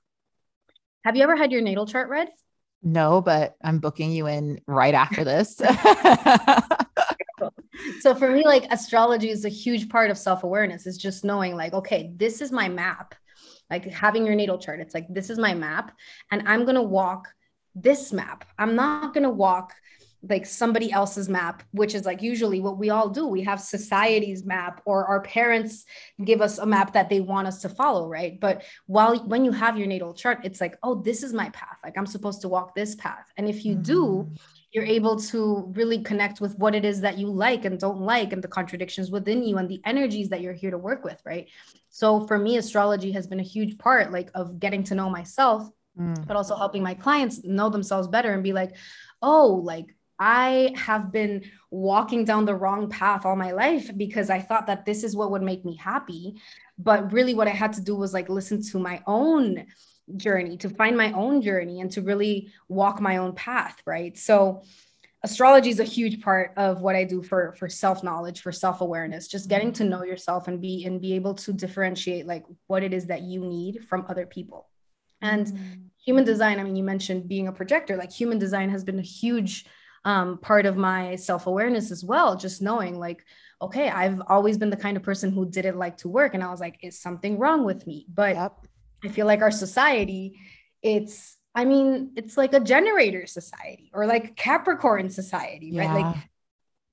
[1.05, 2.29] have you ever had your natal chart read?
[2.81, 5.61] No, but I'm booking you in right after this.
[8.01, 10.87] so for me, like astrology is a huge part of self-awareness.
[10.87, 13.15] Is just knowing, like, okay, this is my map.
[13.69, 14.79] Like having your natal chart.
[14.79, 15.95] It's like this is my map,
[16.31, 17.27] and I'm gonna walk
[17.75, 18.45] this map.
[18.57, 19.73] I'm not gonna walk
[20.21, 23.25] like somebody else's map, which is like usually what we all do.
[23.27, 25.85] We have society's map, or our parents
[26.23, 28.39] give us a map that they want us to follow, right?
[28.39, 31.77] But while when you have your natal chart, it's like, oh, this is my path.
[31.83, 33.31] Like I'm supposed to walk this path.
[33.37, 33.81] And if you mm-hmm.
[33.83, 34.31] do,
[34.71, 38.33] you're able to really connect with what it is that you like and don't like,
[38.33, 41.47] and the contradictions within you, and the energies that you're here to work with, right?
[41.89, 45.67] So for me, astrology has been a huge part, like of getting to know myself,
[45.99, 46.27] mm.
[46.27, 48.75] but also helping my clients know themselves better and be like,
[49.21, 54.39] oh, like I have been walking down the wrong path all my life because I
[54.39, 56.35] thought that this is what would make me happy.
[56.77, 59.65] But really, what I had to do was like listen to my own
[60.17, 63.81] journey, to find my own journey, and to really walk my own path.
[63.85, 64.17] Right.
[64.17, 64.63] So,
[65.23, 68.81] astrology is a huge part of what I do for for self knowledge, for self
[68.81, 72.83] awareness, just getting to know yourself and be and be able to differentiate like what
[72.83, 74.69] it is that you need from other people.
[75.21, 75.73] And mm-hmm.
[76.03, 77.97] human design, I mean, you mentioned being a projector.
[77.97, 79.65] Like human design has been a huge
[80.05, 82.35] um, part of my self awareness as well.
[82.35, 83.25] Just knowing, like,
[83.61, 86.33] okay, I've always been the kind of person who didn't like to work.
[86.33, 88.05] And I was like, is something wrong with me?
[88.13, 88.53] But yep.
[89.03, 90.39] I feel like our society,
[90.81, 95.85] it's, I mean, it's like a generator society or like Capricorn society, yeah.
[95.85, 96.05] right?
[96.05, 96.15] Like,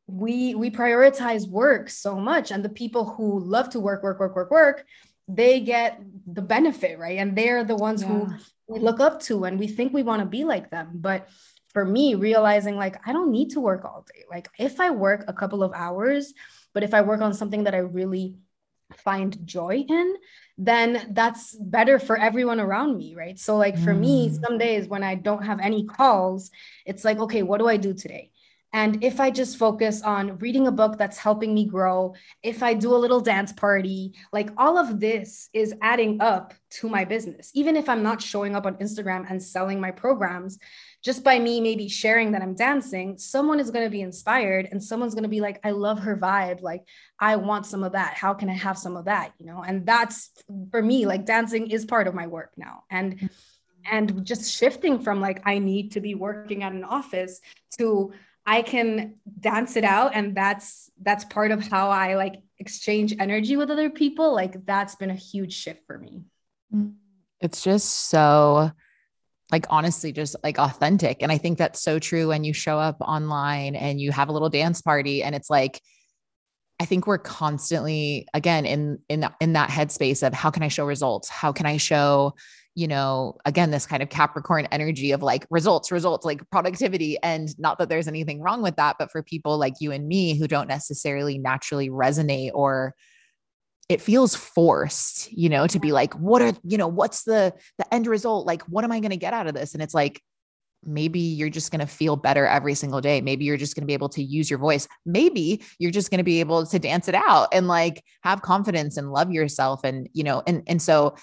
[0.06, 4.36] we we prioritize work so much and the people who love to work work work
[4.36, 4.86] work work
[5.28, 6.00] they get
[6.32, 8.08] the benefit right and they're the ones yeah.
[8.08, 8.28] who
[8.68, 11.28] we look up to and we think we want to be like them but
[11.72, 15.24] for me realizing like i don't need to work all day like if i work
[15.26, 16.32] a couple of hours
[16.72, 18.36] but if i work on something that i really
[18.98, 20.14] find joy in
[20.58, 24.00] then that's better for everyone around me right so like for mm.
[24.00, 26.50] me some days when i don't have any calls
[26.86, 28.30] it's like okay what do i do today
[28.76, 32.74] and if I just focus on reading a book that's helping me grow, if I
[32.74, 37.50] do a little dance party, like all of this is adding up to my business.
[37.54, 40.58] Even if I'm not showing up on Instagram and selling my programs,
[41.02, 44.82] just by me maybe sharing that I'm dancing, someone is going to be inspired and
[44.82, 46.62] someone's going to be like, I love her vibe.
[46.62, 46.82] Like,
[47.18, 48.14] I want some of that.
[48.14, 49.32] How can I have some of that?
[49.38, 50.30] You know, and that's
[50.70, 52.84] for me, like dancing is part of my work now.
[52.90, 53.26] And mm-hmm.
[53.90, 57.40] and just shifting from like I need to be working at an office
[57.78, 58.12] to
[58.44, 63.56] I can dance it out and that's that's part of how I like exchange energy
[63.56, 66.22] with other people like that's been a huge shift for me.
[66.74, 66.90] Mm-hmm.
[67.40, 68.70] It's just so
[69.50, 72.96] like honestly just like authentic and I think that's so true when you show up
[73.00, 75.80] online and you have a little dance party and it's like
[76.78, 80.84] I think we're constantly again in in in that headspace of how can I show
[80.84, 81.28] results?
[81.28, 82.34] How can I show
[82.76, 87.16] you know, again, this kind of Capricorn energy of like results, results, like productivity.
[87.22, 90.38] And not that there's anything wrong with that, but for people like you and me
[90.38, 92.94] who don't necessarily naturally resonate or
[93.88, 97.94] it feels forced, you know, to be like, what are, you know, what's the the
[97.94, 98.46] end result?
[98.46, 99.74] Like, what am I going to get out of this?
[99.74, 100.20] And it's like,
[100.84, 103.20] maybe you're just going to feel better every single day.
[103.20, 104.86] Maybe you're just going to be able to use your voice.
[105.04, 108.96] Maybe you're just going to be able to dance it out and like have confidence
[108.96, 109.80] and love yourself.
[109.84, 111.16] And, you know, and, and so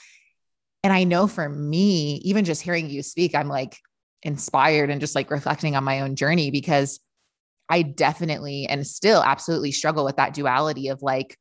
[0.83, 3.77] and I know for me, even just hearing you speak, I'm like
[4.21, 6.99] inspired and just like reflecting on my own journey because
[7.69, 11.37] I definitely and still absolutely struggle with that duality of like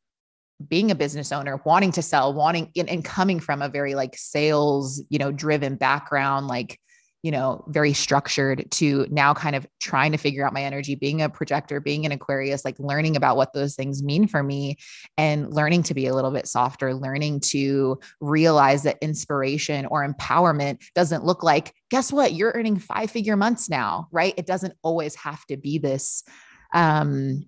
[0.69, 5.03] being a business owner, wanting to sell, wanting and, coming from a very like sales,
[5.09, 6.79] you know, driven background, like
[7.23, 11.23] you know, very structured to now kind of trying to figure out my energy, being
[11.23, 14.77] a projector, being an Aquarius, like learning about what those things mean for me
[15.17, 20.81] and learning to be a little bit softer, learning to realize that inspiration or empowerment
[20.97, 22.33] doesn't look like, guess what?
[22.33, 24.35] You're earning five figure months now, right?
[24.37, 26.25] It doesn't always have to be this.
[26.75, 27.45] Um,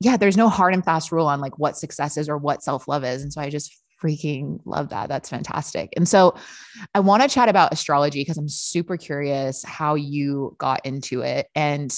[0.00, 2.88] yeah, there's no hard and fast rule on like what success is or what self
[2.88, 3.22] love is.
[3.22, 5.08] And so I just freaking love that.
[5.10, 5.90] That's fantastic.
[5.94, 6.34] And so
[6.94, 11.48] I want to chat about astrology because I'm super curious how you got into it.
[11.54, 11.94] And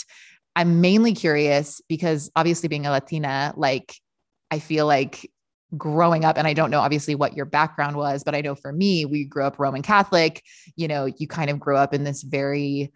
[0.56, 3.94] I'm mainly curious because obviously being a Latina, like
[4.50, 5.30] I feel like
[5.78, 8.72] growing up and I don't know obviously what your background was, but I know for
[8.72, 10.42] me, we grew up Roman Catholic,
[10.76, 12.92] you know, you kind of grew up in this very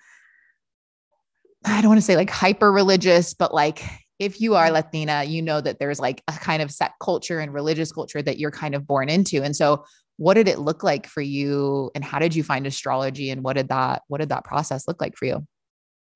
[1.65, 3.83] I don't want to say like hyper religious, but like
[4.19, 7.53] if you are Latina, you know that there's like a kind of set culture and
[7.53, 9.43] religious culture that you're kind of born into.
[9.43, 9.85] And so
[10.17, 13.57] what did it look like for you and how did you find astrology and what
[13.57, 15.47] did that what did that process look like for you?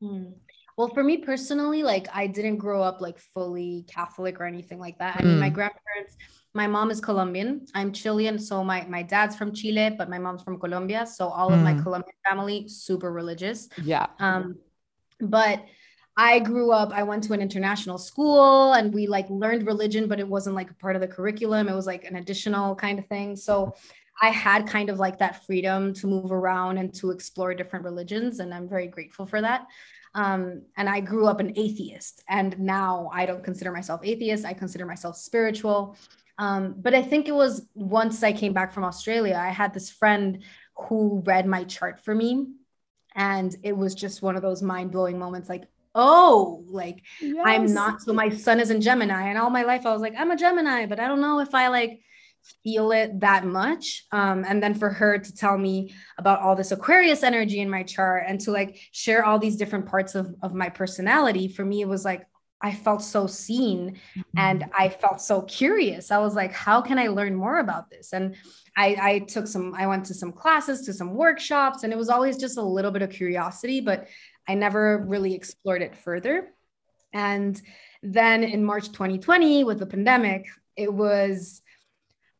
[0.01, 0.25] Hmm.
[0.79, 4.99] Well, for me personally, like I didn't grow up like fully Catholic or anything like
[4.99, 5.17] that.
[5.17, 5.55] I mean, my Mm.
[5.55, 6.17] grandparents,
[6.55, 7.67] my mom is Colombian.
[7.75, 11.05] I'm Chilean, so my my dad's from Chile, but my mom's from Colombia.
[11.07, 11.83] So all of my Mm.
[11.83, 13.69] Colombian family super religious.
[13.85, 14.07] Yeah.
[14.21, 14.57] Um,
[15.21, 15.67] but
[16.17, 20.21] I grew up, I went to an international school and we like learned religion, but
[20.21, 21.69] it wasn't like a part of the curriculum.
[21.69, 23.37] It was like an additional kind of thing.
[23.37, 23.75] So
[24.21, 28.41] I had kind of like that freedom to move around and to explore different religions.
[28.41, 29.67] And I'm very grateful for that.
[30.15, 32.23] Um, and I grew up an atheist.
[32.29, 35.97] And now I don't consider myself atheist, I consider myself spiritual.
[36.39, 39.91] Um, but I think it was once I came back from Australia, I had this
[39.91, 40.43] friend
[40.75, 42.47] who read my chart for me
[43.15, 47.03] and it was just one of those mind-blowing moments like oh like
[47.45, 50.15] i'm not so my sun is in gemini and all my life i was like
[50.17, 52.01] i'm a gemini but i don't know if i like
[52.65, 54.07] feel it that much.
[54.13, 57.83] Um, and then for her to tell me about all this aquarius energy in my
[57.83, 61.83] chart and to like share all these different parts of, of my personality for me
[61.83, 62.27] it was like
[62.63, 64.01] i felt so seen
[64.37, 64.71] and Mm-hmm.
[64.83, 66.11] i felt so curious.
[66.11, 68.13] I was like how can i learn more about this?
[68.13, 68.37] And
[68.77, 72.09] I, I took some i went to some classes to some workshops and it was
[72.09, 74.07] always just a little bit of curiosity but
[74.49, 76.49] i never really explored it further.
[77.13, 77.61] And
[78.03, 81.61] then in march 2020 with the pandemic it was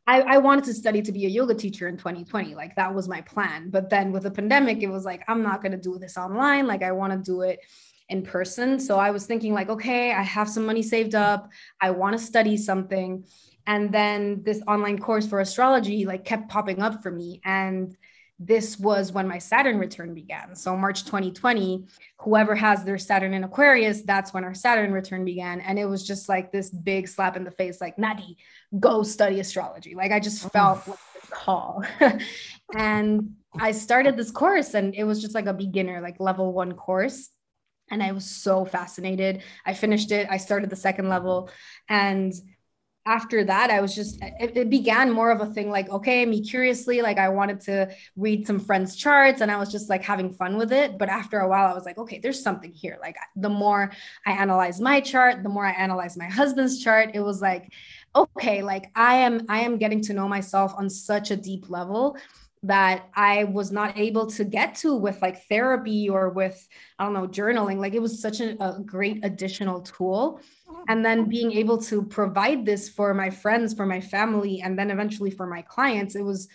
[0.07, 3.09] I, I wanted to study to be a yoga teacher in 2020 like that was
[3.09, 3.71] my plan.
[3.71, 6.67] But then with the pandemic it was like i'm not going to do this online
[6.67, 7.61] like i want to do it
[8.09, 8.81] in person.
[8.81, 11.49] So i was thinking like okay i have some money saved up
[11.81, 13.25] i want to study something.
[13.67, 17.41] And then this online course for astrology like kept popping up for me.
[17.45, 17.97] And
[18.43, 20.57] this was when my saturn return began.
[20.57, 21.87] So march 2020
[22.21, 25.61] whoever has their saturn in aquarius that's when our saturn return began.
[25.61, 28.39] And it was just like this big slap in the face like Nati
[28.79, 29.95] go study astrology.
[29.95, 30.49] Like i just oh.
[30.49, 31.85] felt like this call.
[32.75, 36.73] And i started this course and it was just like a beginner like level one
[36.73, 37.29] course.
[37.91, 39.43] And i was so fascinated.
[39.67, 40.29] I finished it.
[40.31, 41.51] I started the second level.
[41.89, 42.33] And
[43.11, 46.41] after that i was just it, it, began more of a thing like okay me
[46.41, 50.33] curiously like i wanted to read some friends charts and i was just like having
[50.33, 53.17] fun with it but after a while i was like okay there's something here like
[53.35, 53.91] the more
[54.27, 57.73] i analyze my chart the more i analyze my husband's chart it was like
[58.15, 62.17] okay like i am i am getting to know myself on such a deep level
[62.63, 66.69] that I was not able to get to with like therapy or with,
[66.99, 67.79] I don't know, journaling.
[67.79, 70.41] Like it was such a, a, great additional tool.
[70.91, 74.91] And then being able to provide this for my friends, for my family, and then
[74.91, 76.49] eventually for my clients, it was,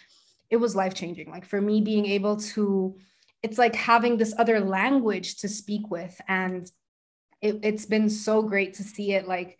[0.50, 1.32] it was life changing.
[1.32, 2.98] Like for me, being able to,
[3.41, 6.19] it's like having this other language to speak with.
[6.28, 6.69] And
[7.41, 9.58] it, it's been so great to see it like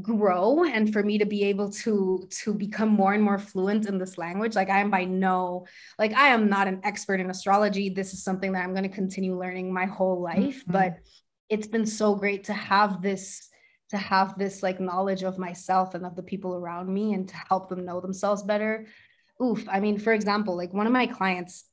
[0.00, 3.98] grow and for me to be able to to become more and more fluent in
[3.98, 5.66] this language like i am by no
[5.98, 8.96] like i am not an expert in astrology this is something that i'm going to
[8.96, 10.72] continue learning my whole life mm-hmm.
[10.72, 10.96] but
[11.50, 13.50] it's been so great to have this
[13.92, 17.36] to have this like knowledge of myself and of the people around me and to
[17.48, 18.86] help them know themselves better
[19.42, 21.64] oof i mean for example like one of my clients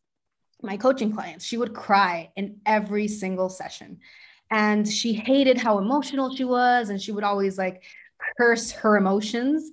[0.62, 4.00] my coaching clients she would cry in every single session
[4.52, 7.84] and she hated how emotional she was and she would always like
[8.38, 9.72] curse her emotions.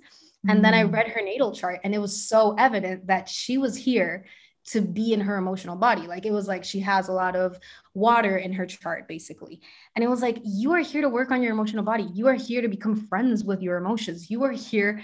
[0.48, 0.62] And mm.
[0.62, 4.26] then I read her natal chart, and it was so evident that she was here
[4.66, 6.06] to be in her emotional body.
[6.06, 7.58] Like it was like she has a lot of
[7.94, 9.60] water in her chart, basically.
[9.94, 12.08] And it was like, you are here to work on your emotional body.
[12.12, 14.28] You are here to become friends with your emotions.
[14.30, 15.00] You are here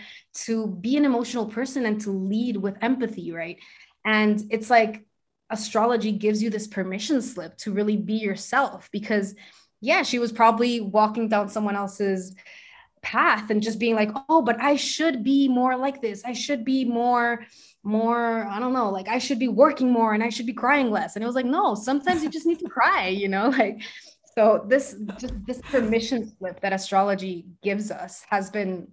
[0.46, 3.58] to be an emotional person and to lead with empathy, right?
[4.04, 5.04] And it's like
[5.48, 9.34] astrology gives you this permission slip to really be yourself because,
[9.80, 12.34] yeah, she was probably walking down someone else's
[13.02, 16.64] path and just being like oh but i should be more like this i should
[16.64, 17.44] be more
[17.84, 20.90] more i don't know like i should be working more and i should be crying
[20.90, 21.16] less.
[21.16, 23.82] And it was like no sometimes you just need to cry you know like
[24.34, 28.88] so this just this permission slip that astrology gives us has been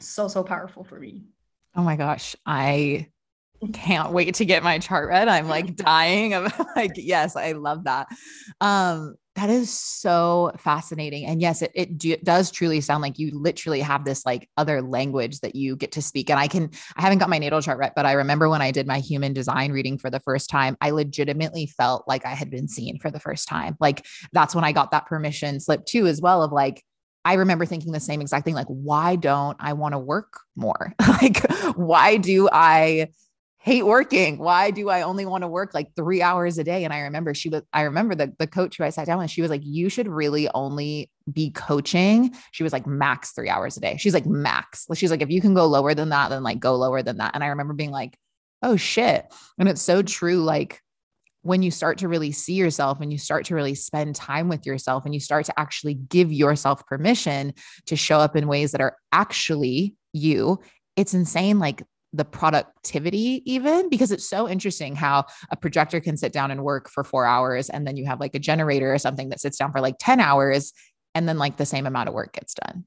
[0.00, 1.22] so so powerful for me.
[1.74, 3.06] Oh my gosh i
[3.72, 5.28] can't wait to get my chart read.
[5.28, 8.08] I'm like dying of like yes i love that.
[8.60, 11.24] Um that is so fascinating.
[11.24, 14.82] And yes, it, it do, does truly sound like you literally have this like other
[14.82, 16.28] language that you get to speak.
[16.28, 18.70] And I can, I haven't got my natal chart right, but I remember when I
[18.70, 22.50] did my human design reading for the first time, I legitimately felt like I had
[22.50, 23.76] been seen for the first time.
[23.80, 26.84] Like that's when I got that permission slip too, as well, of like,
[27.24, 28.54] I remember thinking the same exact thing.
[28.54, 30.92] Like, why don't I want to work more?
[31.08, 33.08] like, why do I
[33.62, 34.38] hate working.
[34.38, 36.84] Why do I only want to work like three hours a day?
[36.84, 39.30] And I remember she was, I remember the, the coach who I sat down with,
[39.30, 42.34] she was like, you should really only be coaching.
[42.50, 43.96] She was like, max three hours a day.
[43.98, 44.86] She's like, max.
[44.94, 47.34] She's like, if you can go lower than that, then like go lower than that.
[47.34, 48.18] And I remember being like,
[48.62, 49.32] oh shit.
[49.58, 50.42] And it's so true.
[50.42, 50.80] Like,
[51.44, 54.64] when you start to really see yourself and you start to really spend time with
[54.64, 57.52] yourself and you start to actually give yourself permission
[57.86, 60.60] to show up in ways that are actually you,
[60.94, 61.58] it's insane.
[61.58, 61.82] Like
[62.12, 66.88] the productivity, even because it's so interesting how a projector can sit down and work
[66.90, 67.70] for four hours.
[67.70, 70.20] And then you have like a generator or something that sits down for like 10
[70.20, 70.72] hours.
[71.14, 72.84] And then like the same amount of work gets done.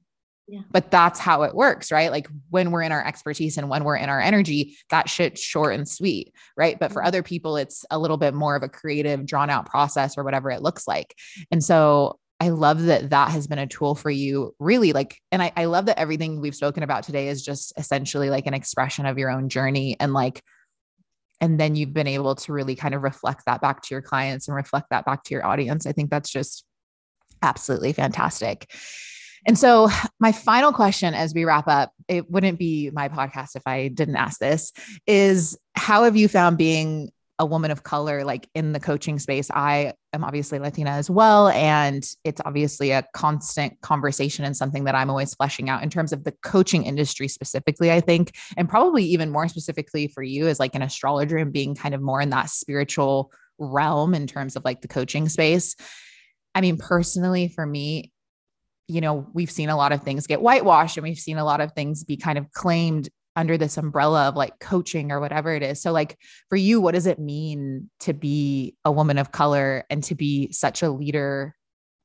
[0.48, 0.60] Yeah.
[0.70, 2.10] But that's how it works, right?
[2.10, 5.74] Like when we're in our expertise and when we're in our energy, that shit's short
[5.74, 6.78] and sweet, right?
[6.78, 7.08] But for mm-hmm.
[7.08, 10.50] other people, it's a little bit more of a creative, drawn out process or whatever
[10.50, 11.16] it looks like.
[11.50, 14.92] And so I love that that has been a tool for you, really.
[14.92, 18.46] Like, and I, I love that everything we've spoken about today is just essentially like
[18.46, 20.42] an expression of your own journey and like,
[21.40, 24.48] and then you've been able to really kind of reflect that back to your clients
[24.48, 25.86] and reflect that back to your audience.
[25.86, 26.64] I think that's just
[27.42, 28.70] absolutely fantastic.
[29.46, 33.62] And so, my final question as we wrap up, it wouldn't be my podcast if
[33.64, 34.72] I didn't ask this,
[35.06, 39.50] is how have you found being a woman of color like in the coaching space?
[39.50, 41.48] I am obviously Latina as well.
[41.48, 46.12] And it's obviously a constant conversation and something that I'm always fleshing out in terms
[46.12, 50.58] of the coaching industry specifically, I think, and probably even more specifically for you as
[50.58, 54.64] like an astrologer and being kind of more in that spiritual realm in terms of
[54.64, 55.76] like the coaching space.
[56.54, 58.12] I mean, personally, for me,
[58.88, 61.60] you know, we've seen a lot of things get whitewashed and we've seen a lot
[61.60, 65.62] of things be kind of claimed under this umbrella of like coaching or whatever it
[65.62, 65.80] is.
[65.80, 66.18] So like
[66.48, 70.50] for you, what does it mean to be a woman of color and to be
[70.52, 71.54] such a leader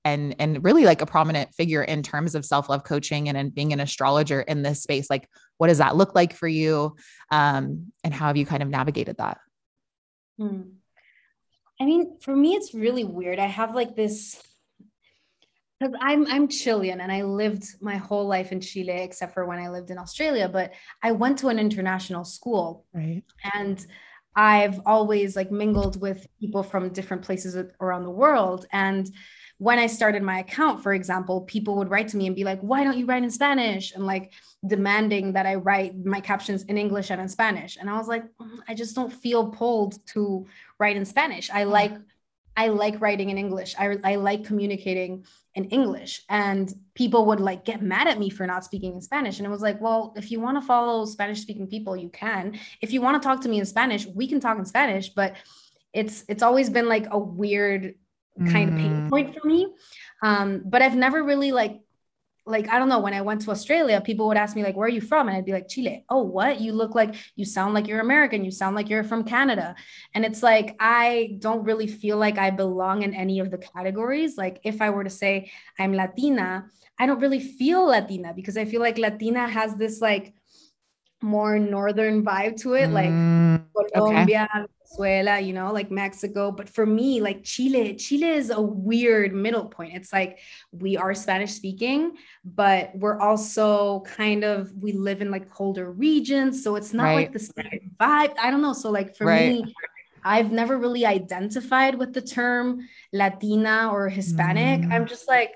[0.03, 3.71] and and really like a prominent figure in terms of self-love coaching and, and being
[3.71, 5.09] an astrologer in this space?
[5.09, 5.27] Like
[5.57, 6.95] what does that look like for you?
[7.31, 9.37] Um, and how have you kind of navigated that?
[10.37, 10.61] Hmm.
[11.79, 13.39] I mean, for me, it's really weird.
[13.39, 14.39] I have like this
[15.81, 19.57] because I'm I'm Chilean and I lived my whole life in Chile except for when
[19.57, 20.47] I lived in Australia.
[20.47, 23.23] But I went to an international school, right?
[23.55, 23.83] And
[24.35, 28.67] I've always like mingled with people from different places around the world.
[28.71, 29.09] And
[29.57, 32.61] when I started my account, for example, people would write to me and be like,
[32.61, 34.33] "Why don't you write in Spanish?" and like
[34.65, 37.77] demanding that I write my captions in English and in Spanish.
[37.77, 40.45] And I was like, mm, I just don't feel pulled to
[40.79, 41.49] write in Spanish.
[41.49, 41.93] I like
[42.57, 43.75] I like writing in English.
[43.79, 45.25] I, I like communicating
[45.55, 46.23] in English.
[46.29, 49.37] And people would like get mad at me for not speaking in Spanish.
[49.37, 52.59] And it was like, well, if you want to follow Spanish speaking people, you can.
[52.81, 55.09] If you want to talk to me in Spanish, we can talk in Spanish.
[55.09, 55.35] But
[55.93, 57.95] it's it's always been like a weird
[58.39, 58.73] kind mm.
[58.73, 59.09] of pain mm.
[59.09, 59.67] point for me.
[60.23, 61.80] Um, but I've never really like
[62.45, 64.87] like I don't know when I went to Australia, people would ask me like, "Where
[64.87, 66.59] are you from?" and I'd be like, "Chile." Oh, what?
[66.59, 68.43] You look like you sound like you're American.
[68.43, 69.75] You sound like you're from Canada.
[70.15, 74.37] And it's like I don't really feel like I belong in any of the categories.
[74.37, 76.65] Like if I were to say I'm Latina,
[76.99, 80.33] I don't really feel Latina because I feel like Latina has this like
[81.21, 83.63] more northern vibe to it, like mm,
[83.93, 84.65] Colombia, okay.
[84.91, 86.51] Venezuela, you know, like Mexico.
[86.51, 89.93] But for me, like Chile, Chile is a weird middle point.
[89.95, 90.39] It's like
[90.71, 92.13] we are Spanish speaking,
[92.43, 97.15] but we're also kind of we live in like colder regions, so it's not right.
[97.15, 98.35] like the same vibe.
[98.39, 98.73] I don't know.
[98.73, 99.63] So like for right.
[99.63, 99.75] me,
[100.23, 104.81] I've never really identified with the term Latina or Hispanic.
[104.81, 104.91] Mm.
[104.91, 105.53] I'm just like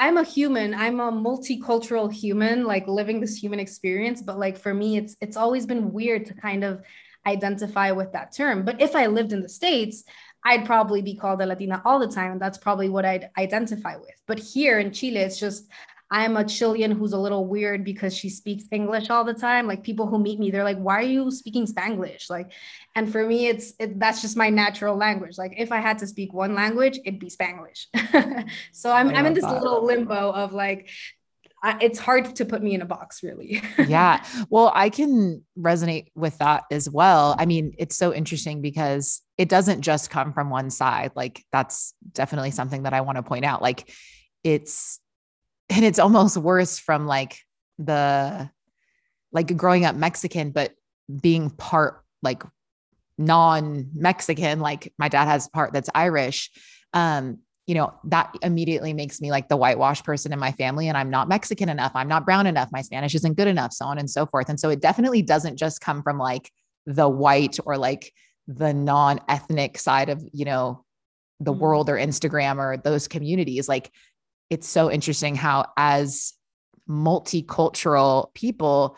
[0.00, 0.74] I'm a human.
[0.74, 4.22] I'm a multicultural human, like living this human experience.
[4.22, 6.82] But like for me, it's it's always been weird to kind of
[7.26, 8.64] identify with that term.
[8.64, 10.04] But if I lived in the States,
[10.44, 12.32] I'd probably be called a Latina all the time.
[12.32, 14.14] And that's probably what I'd identify with.
[14.26, 15.68] But here in Chile, it's just
[16.10, 19.66] I'm a Chilean who's a little weird because she speaks English all the time.
[19.66, 22.52] Like people who meet me, they're like, "Why are you speaking Spanglish?" Like,
[22.94, 25.36] and for me, it's it, that's just my natural language.
[25.36, 27.86] Like if I had to speak one language, it'd be Spanglish.
[28.72, 30.88] so I'm I'm in this little limbo of like,
[31.62, 33.62] I, it's hard to put me in a box, really.
[33.78, 34.24] yeah.
[34.48, 37.34] Well, I can resonate with that as well.
[37.38, 41.12] I mean, it's so interesting because it doesn't just come from one side.
[41.16, 43.60] Like that's definitely something that I want to point out.
[43.62, 43.92] Like
[44.44, 45.00] it's
[45.68, 47.38] and it's almost worse from like
[47.78, 48.50] the
[49.32, 50.72] like growing up Mexican, but
[51.20, 52.42] being part like
[53.18, 56.50] non-Mexican, like my dad has part that's Irish.
[56.94, 60.88] Um, you know, that immediately makes me like the whitewash person in my family.
[60.88, 61.92] And I'm not Mexican enough.
[61.94, 62.70] I'm not brown enough.
[62.72, 64.48] My Spanish isn't good enough, so on and so forth.
[64.48, 66.50] And so it definitely doesn't just come from like
[66.86, 68.14] the white or like
[68.46, 70.82] the non-ethnic side of, you know,
[71.40, 71.60] the mm-hmm.
[71.60, 73.68] world or Instagram or those communities.
[73.68, 73.92] Like
[74.48, 76.32] it's so interesting how as
[76.88, 78.96] multicultural people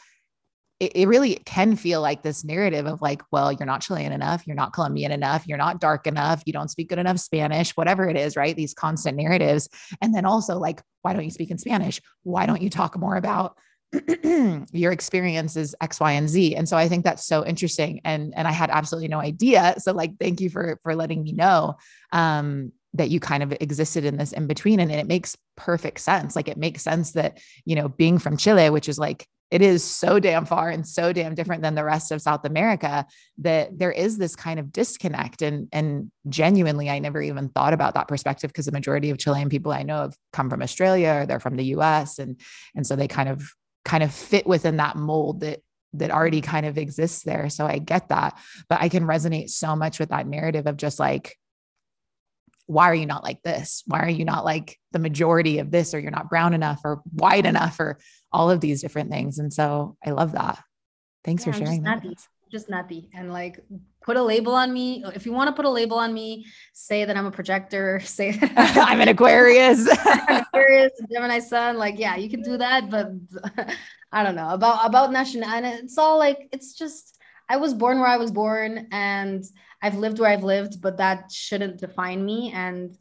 [0.80, 4.46] it, it, really can feel like this narrative of like well you're not chilean enough
[4.46, 8.08] you're not colombian enough you're not dark enough you don't speak good enough spanish whatever
[8.08, 9.68] it is right these constant narratives
[10.00, 13.16] and then also like why don't you speak in spanish why don't you talk more
[13.16, 13.56] about
[14.72, 16.54] your experience is X, Y, and Z.
[16.54, 18.00] And so I think that's so interesting.
[18.04, 19.74] And and I had absolutely no idea.
[19.78, 21.76] So like thank you for for letting me know.
[22.12, 26.34] Um, that you kind of existed in this in between and it makes perfect sense
[26.34, 29.82] like it makes sense that you know being from chile which is like it is
[29.82, 33.04] so damn far and so damn different than the rest of South America
[33.38, 35.42] that there is this kind of disconnect.
[35.42, 39.48] And, and genuinely, I never even thought about that perspective because the majority of Chilean
[39.48, 42.18] people I know have come from Australia or they're from the US.
[42.18, 42.40] And,
[42.76, 43.42] and so they kind of
[43.84, 45.60] kind of fit within that mold that
[45.94, 47.48] that already kind of exists there.
[47.50, 48.38] So I get that.
[48.68, 51.36] But I can resonate so much with that narrative of just like,
[52.70, 53.82] why are you not like this?
[53.86, 55.92] Why are you not like the majority of this?
[55.92, 57.98] Or you're not brown enough or white enough or
[58.32, 59.40] all of these different things.
[59.40, 60.62] And so I love that.
[61.24, 62.04] Thanks yeah, for sharing that.
[62.52, 63.60] Just nutty and like
[64.02, 65.02] put a label on me.
[65.14, 68.38] If you want to put a label on me, say that I'm a projector, say
[68.56, 69.88] I'm an Aquarius.
[70.28, 71.76] Aquarius, Gemini sun.
[71.76, 73.08] Like, yeah, you can do that, but
[74.12, 75.48] I don't know about about national.
[75.48, 77.18] And it's all like it's just
[77.48, 79.44] I was born where I was born and
[79.82, 82.52] I've lived where I've lived, but that shouldn't define me.
[82.52, 82.96] And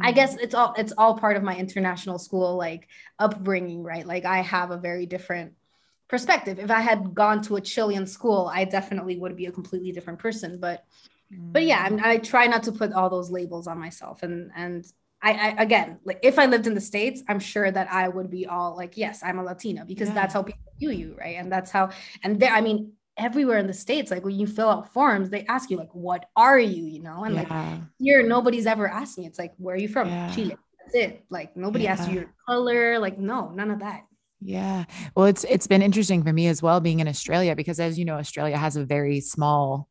[0.00, 0.40] I guess mm.
[0.40, 4.06] it's all it's all part of my international school like upbringing, right?
[4.06, 5.54] Like I have a very different
[6.08, 6.58] perspective.
[6.58, 10.20] If I had gone to a Chilean school, I definitely would be a completely different
[10.20, 10.58] person.
[10.60, 10.84] But
[11.32, 11.52] mm.
[11.52, 14.22] but yeah, I, I try not to put all those labels on myself.
[14.22, 14.86] And and
[15.20, 18.30] I, I, again, like if I lived in the states, I'm sure that I would
[18.30, 20.14] be all like, yes, I'm a Latina because yeah.
[20.14, 21.36] that's how people view you, right?
[21.36, 21.90] And that's how.
[22.22, 25.44] And there, I mean, everywhere in the states like when you fill out forms they
[25.46, 26.84] ask you like what are you?
[26.84, 27.42] you know and yeah.
[27.42, 29.26] like here nobody's ever asked me.
[29.26, 30.08] It's like where are you from?
[30.08, 30.34] Yeah.
[30.34, 31.24] chile that's it.
[31.30, 31.92] Like nobody yeah.
[31.92, 34.02] asks you your color like no none of that.
[34.40, 34.84] Yeah.
[35.14, 38.04] Well it's it's been interesting for me as well being in australia because as you
[38.04, 39.88] know australia has a very small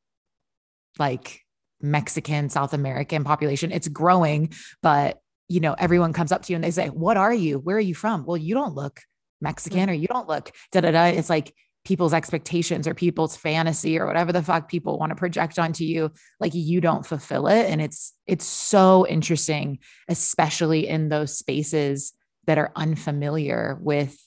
[0.99, 1.41] like
[1.82, 3.71] mexican south american population.
[3.71, 7.34] It's growing but you know everyone comes up to you and they say what are
[7.34, 7.59] you?
[7.59, 8.26] Where are you from?
[8.26, 9.01] Well you don't look
[9.41, 9.89] mexican mm-hmm.
[9.89, 11.05] or you don't look da da da.
[11.05, 11.53] It's like
[11.86, 16.12] people's expectations or people's fantasy or whatever the fuck people want to project onto you
[16.40, 17.66] like you don't fulfill it.
[17.70, 22.14] And it's it's so interesting especially in those spaces
[22.46, 24.18] that are unfamiliar with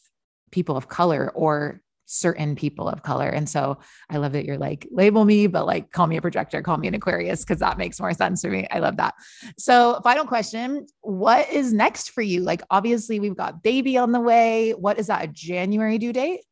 [0.50, 3.28] people of color or certain people of color.
[3.28, 3.78] And so
[4.10, 6.86] i love that you're like label me but like call me a projector call me
[6.86, 8.68] an aquarius because that makes more sense for me.
[8.70, 9.14] I love that.
[9.58, 12.42] So final question what is next for you?
[12.42, 14.72] Like obviously we've got baby on the way.
[14.72, 16.42] What is that a january due date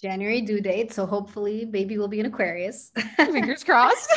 [0.00, 0.92] January due date.
[0.92, 2.90] So hopefully baby will be an Aquarius.
[3.16, 4.10] Fingers crossed.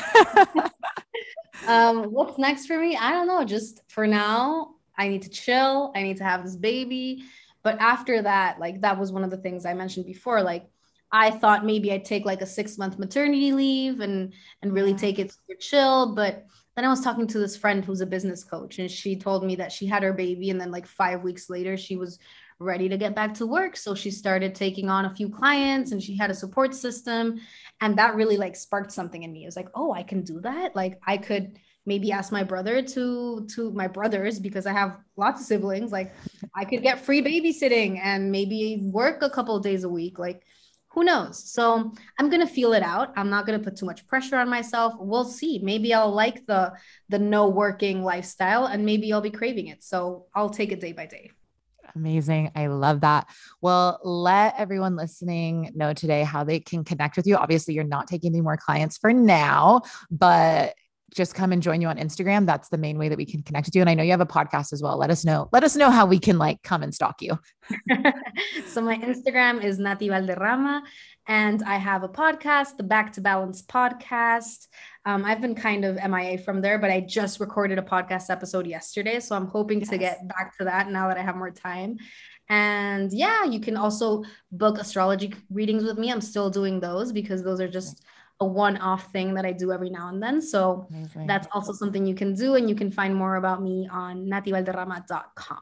[1.68, 2.96] um, what's next for me?
[2.96, 3.44] I don't know.
[3.44, 5.92] Just for now, I need to chill.
[5.96, 7.24] I need to have this baby.
[7.64, 10.42] But after that, like that was one of the things I mentioned before.
[10.42, 10.70] Like
[11.12, 15.20] I thought maybe I'd take like a six month maternity leave and and really take
[15.20, 16.16] it super chill.
[16.16, 19.46] But then I was talking to this friend who's a business coach, and she told
[19.46, 22.18] me that she had her baby, and then like five weeks later, she was
[22.64, 23.78] ready to get back to work.
[23.78, 27.40] So she started taking on a few clients and she had a support system.
[27.82, 29.44] And that really like sparked something in me.
[29.44, 30.76] It was like, oh, I can do that.
[30.76, 35.42] Like I could maybe ask my brother to to my brothers because I have lots
[35.42, 35.92] of siblings.
[35.92, 36.14] Like
[36.56, 40.18] I could get free babysitting and maybe work a couple days a week.
[40.18, 40.44] Like
[40.94, 41.52] who knows?
[41.52, 43.14] So I'm gonna feel it out.
[43.18, 44.94] I'm not gonna put too much pressure on myself.
[45.00, 45.60] We'll see.
[45.60, 46.74] Maybe I'll like the
[47.10, 49.84] the no working lifestyle and maybe I'll be craving it.
[49.84, 51.32] So I'll take it day by day.
[51.96, 52.52] Amazing.
[52.56, 53.28] I love that.
[53.62, 57.36] Well, let everyone listening know today how they can connect with you.
[57.36, 60.76] Obviously, you're not taking any more clients for now, but
[61.14, 62.46] just come and join you on Instagram.
[62.46, 63.82] That's the main way that we can connect with you.
[63.82, 64.98] And I know you have a podcast as well.
[64.98, 65.50] Let us know.
[65.52, 67.38] Let us know how we can like come and stalk you.
[68.68, 70.84] so my Instagram is Nati Valderrama
[71.28, 74.68] and I have a podcast, the Back to Balance podcast.
[75.06, 78.66] Um, I've been kind of MIA from there, but I just recorded a podcast episode
[78.66, 79.20] yesterday.
[79.20, 79.90] So I'm hoping yes.
[79.90, 81.98] to get back to that now that I have more time.
[82.50, 86.12] And yeah, you can also book astrology readings with me.
[86.12, 88.04] I'm still doing those because those are just
[88.40, 90.42] a one off thing that I do every now and then.
[90.42, 91.28] So Amazing.
[91.28, 92.56] that's also something you can do.
[92.56, 95.62] And you can find more about me on nativalderrama.com.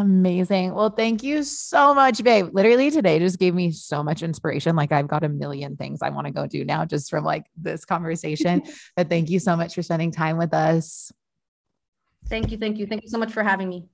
[0.00, 0.74] Amazing.
[0.74, 2.50] Well, thank you so much, babe.
[2.52, 4.76] Literally today just gave me so much inspiration.
[4.76, 7.46] Like I've got a million things I want to go do now just from like
[7.56, 8.62] this conversation.
[8.96, 11.10] but thank you so much for spending time with us.
[12.28, 12.58] Thank you.
[12.58, 12.86] Thank you.
[12.86, 13.88] Thank you so much for having me.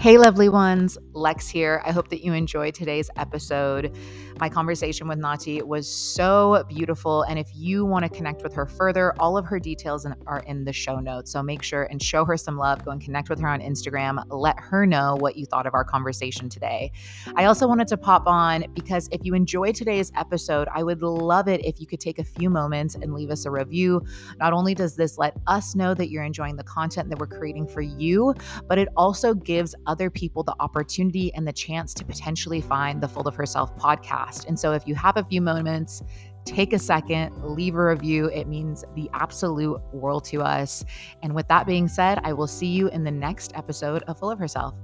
[0.00, 1.82] Hey, lovely ones, Lex here.
[1.84, 3.96] I hope that you enjoyed today's episode.
[4.38, 7.22] My conversation with Nati was so beautiful.
[7.24, 10.64] And if you want to connect with her further, all of her details are in
[10.64, 11.32] the show notes.
[11.32, 12.84] So make sure and show her some love.
[12.84, 14.22] Go and connect with her on Instagram.
[14.28, 16.92] Let her know what you thought of our conversation today.
[17.34, 21.48] I also wanted to pop on because if you enjoyed today's episode, I would love
[21.48, 24.04] it if you could take a few moments and leave us a review.
[24.38, 27.66] Not only does this let us know that you're enjoying the content that we're creating
[27.66, 28.36] for you,
[28.68, 33.08] but it also gives other people the opportunity and the chance to potentially find the
[33.08, 34.46] Full of Herself podcast.
[34.46, 36.02] And so if you have a few moments,
[36.44, 38.26] take a second, leave a review.
[38.26, 40.84] It means the absolute world to us.
[41.22, 44.30] And with that being said, I will see you in the next episode of Full
[44.30, 44.74] of Herself.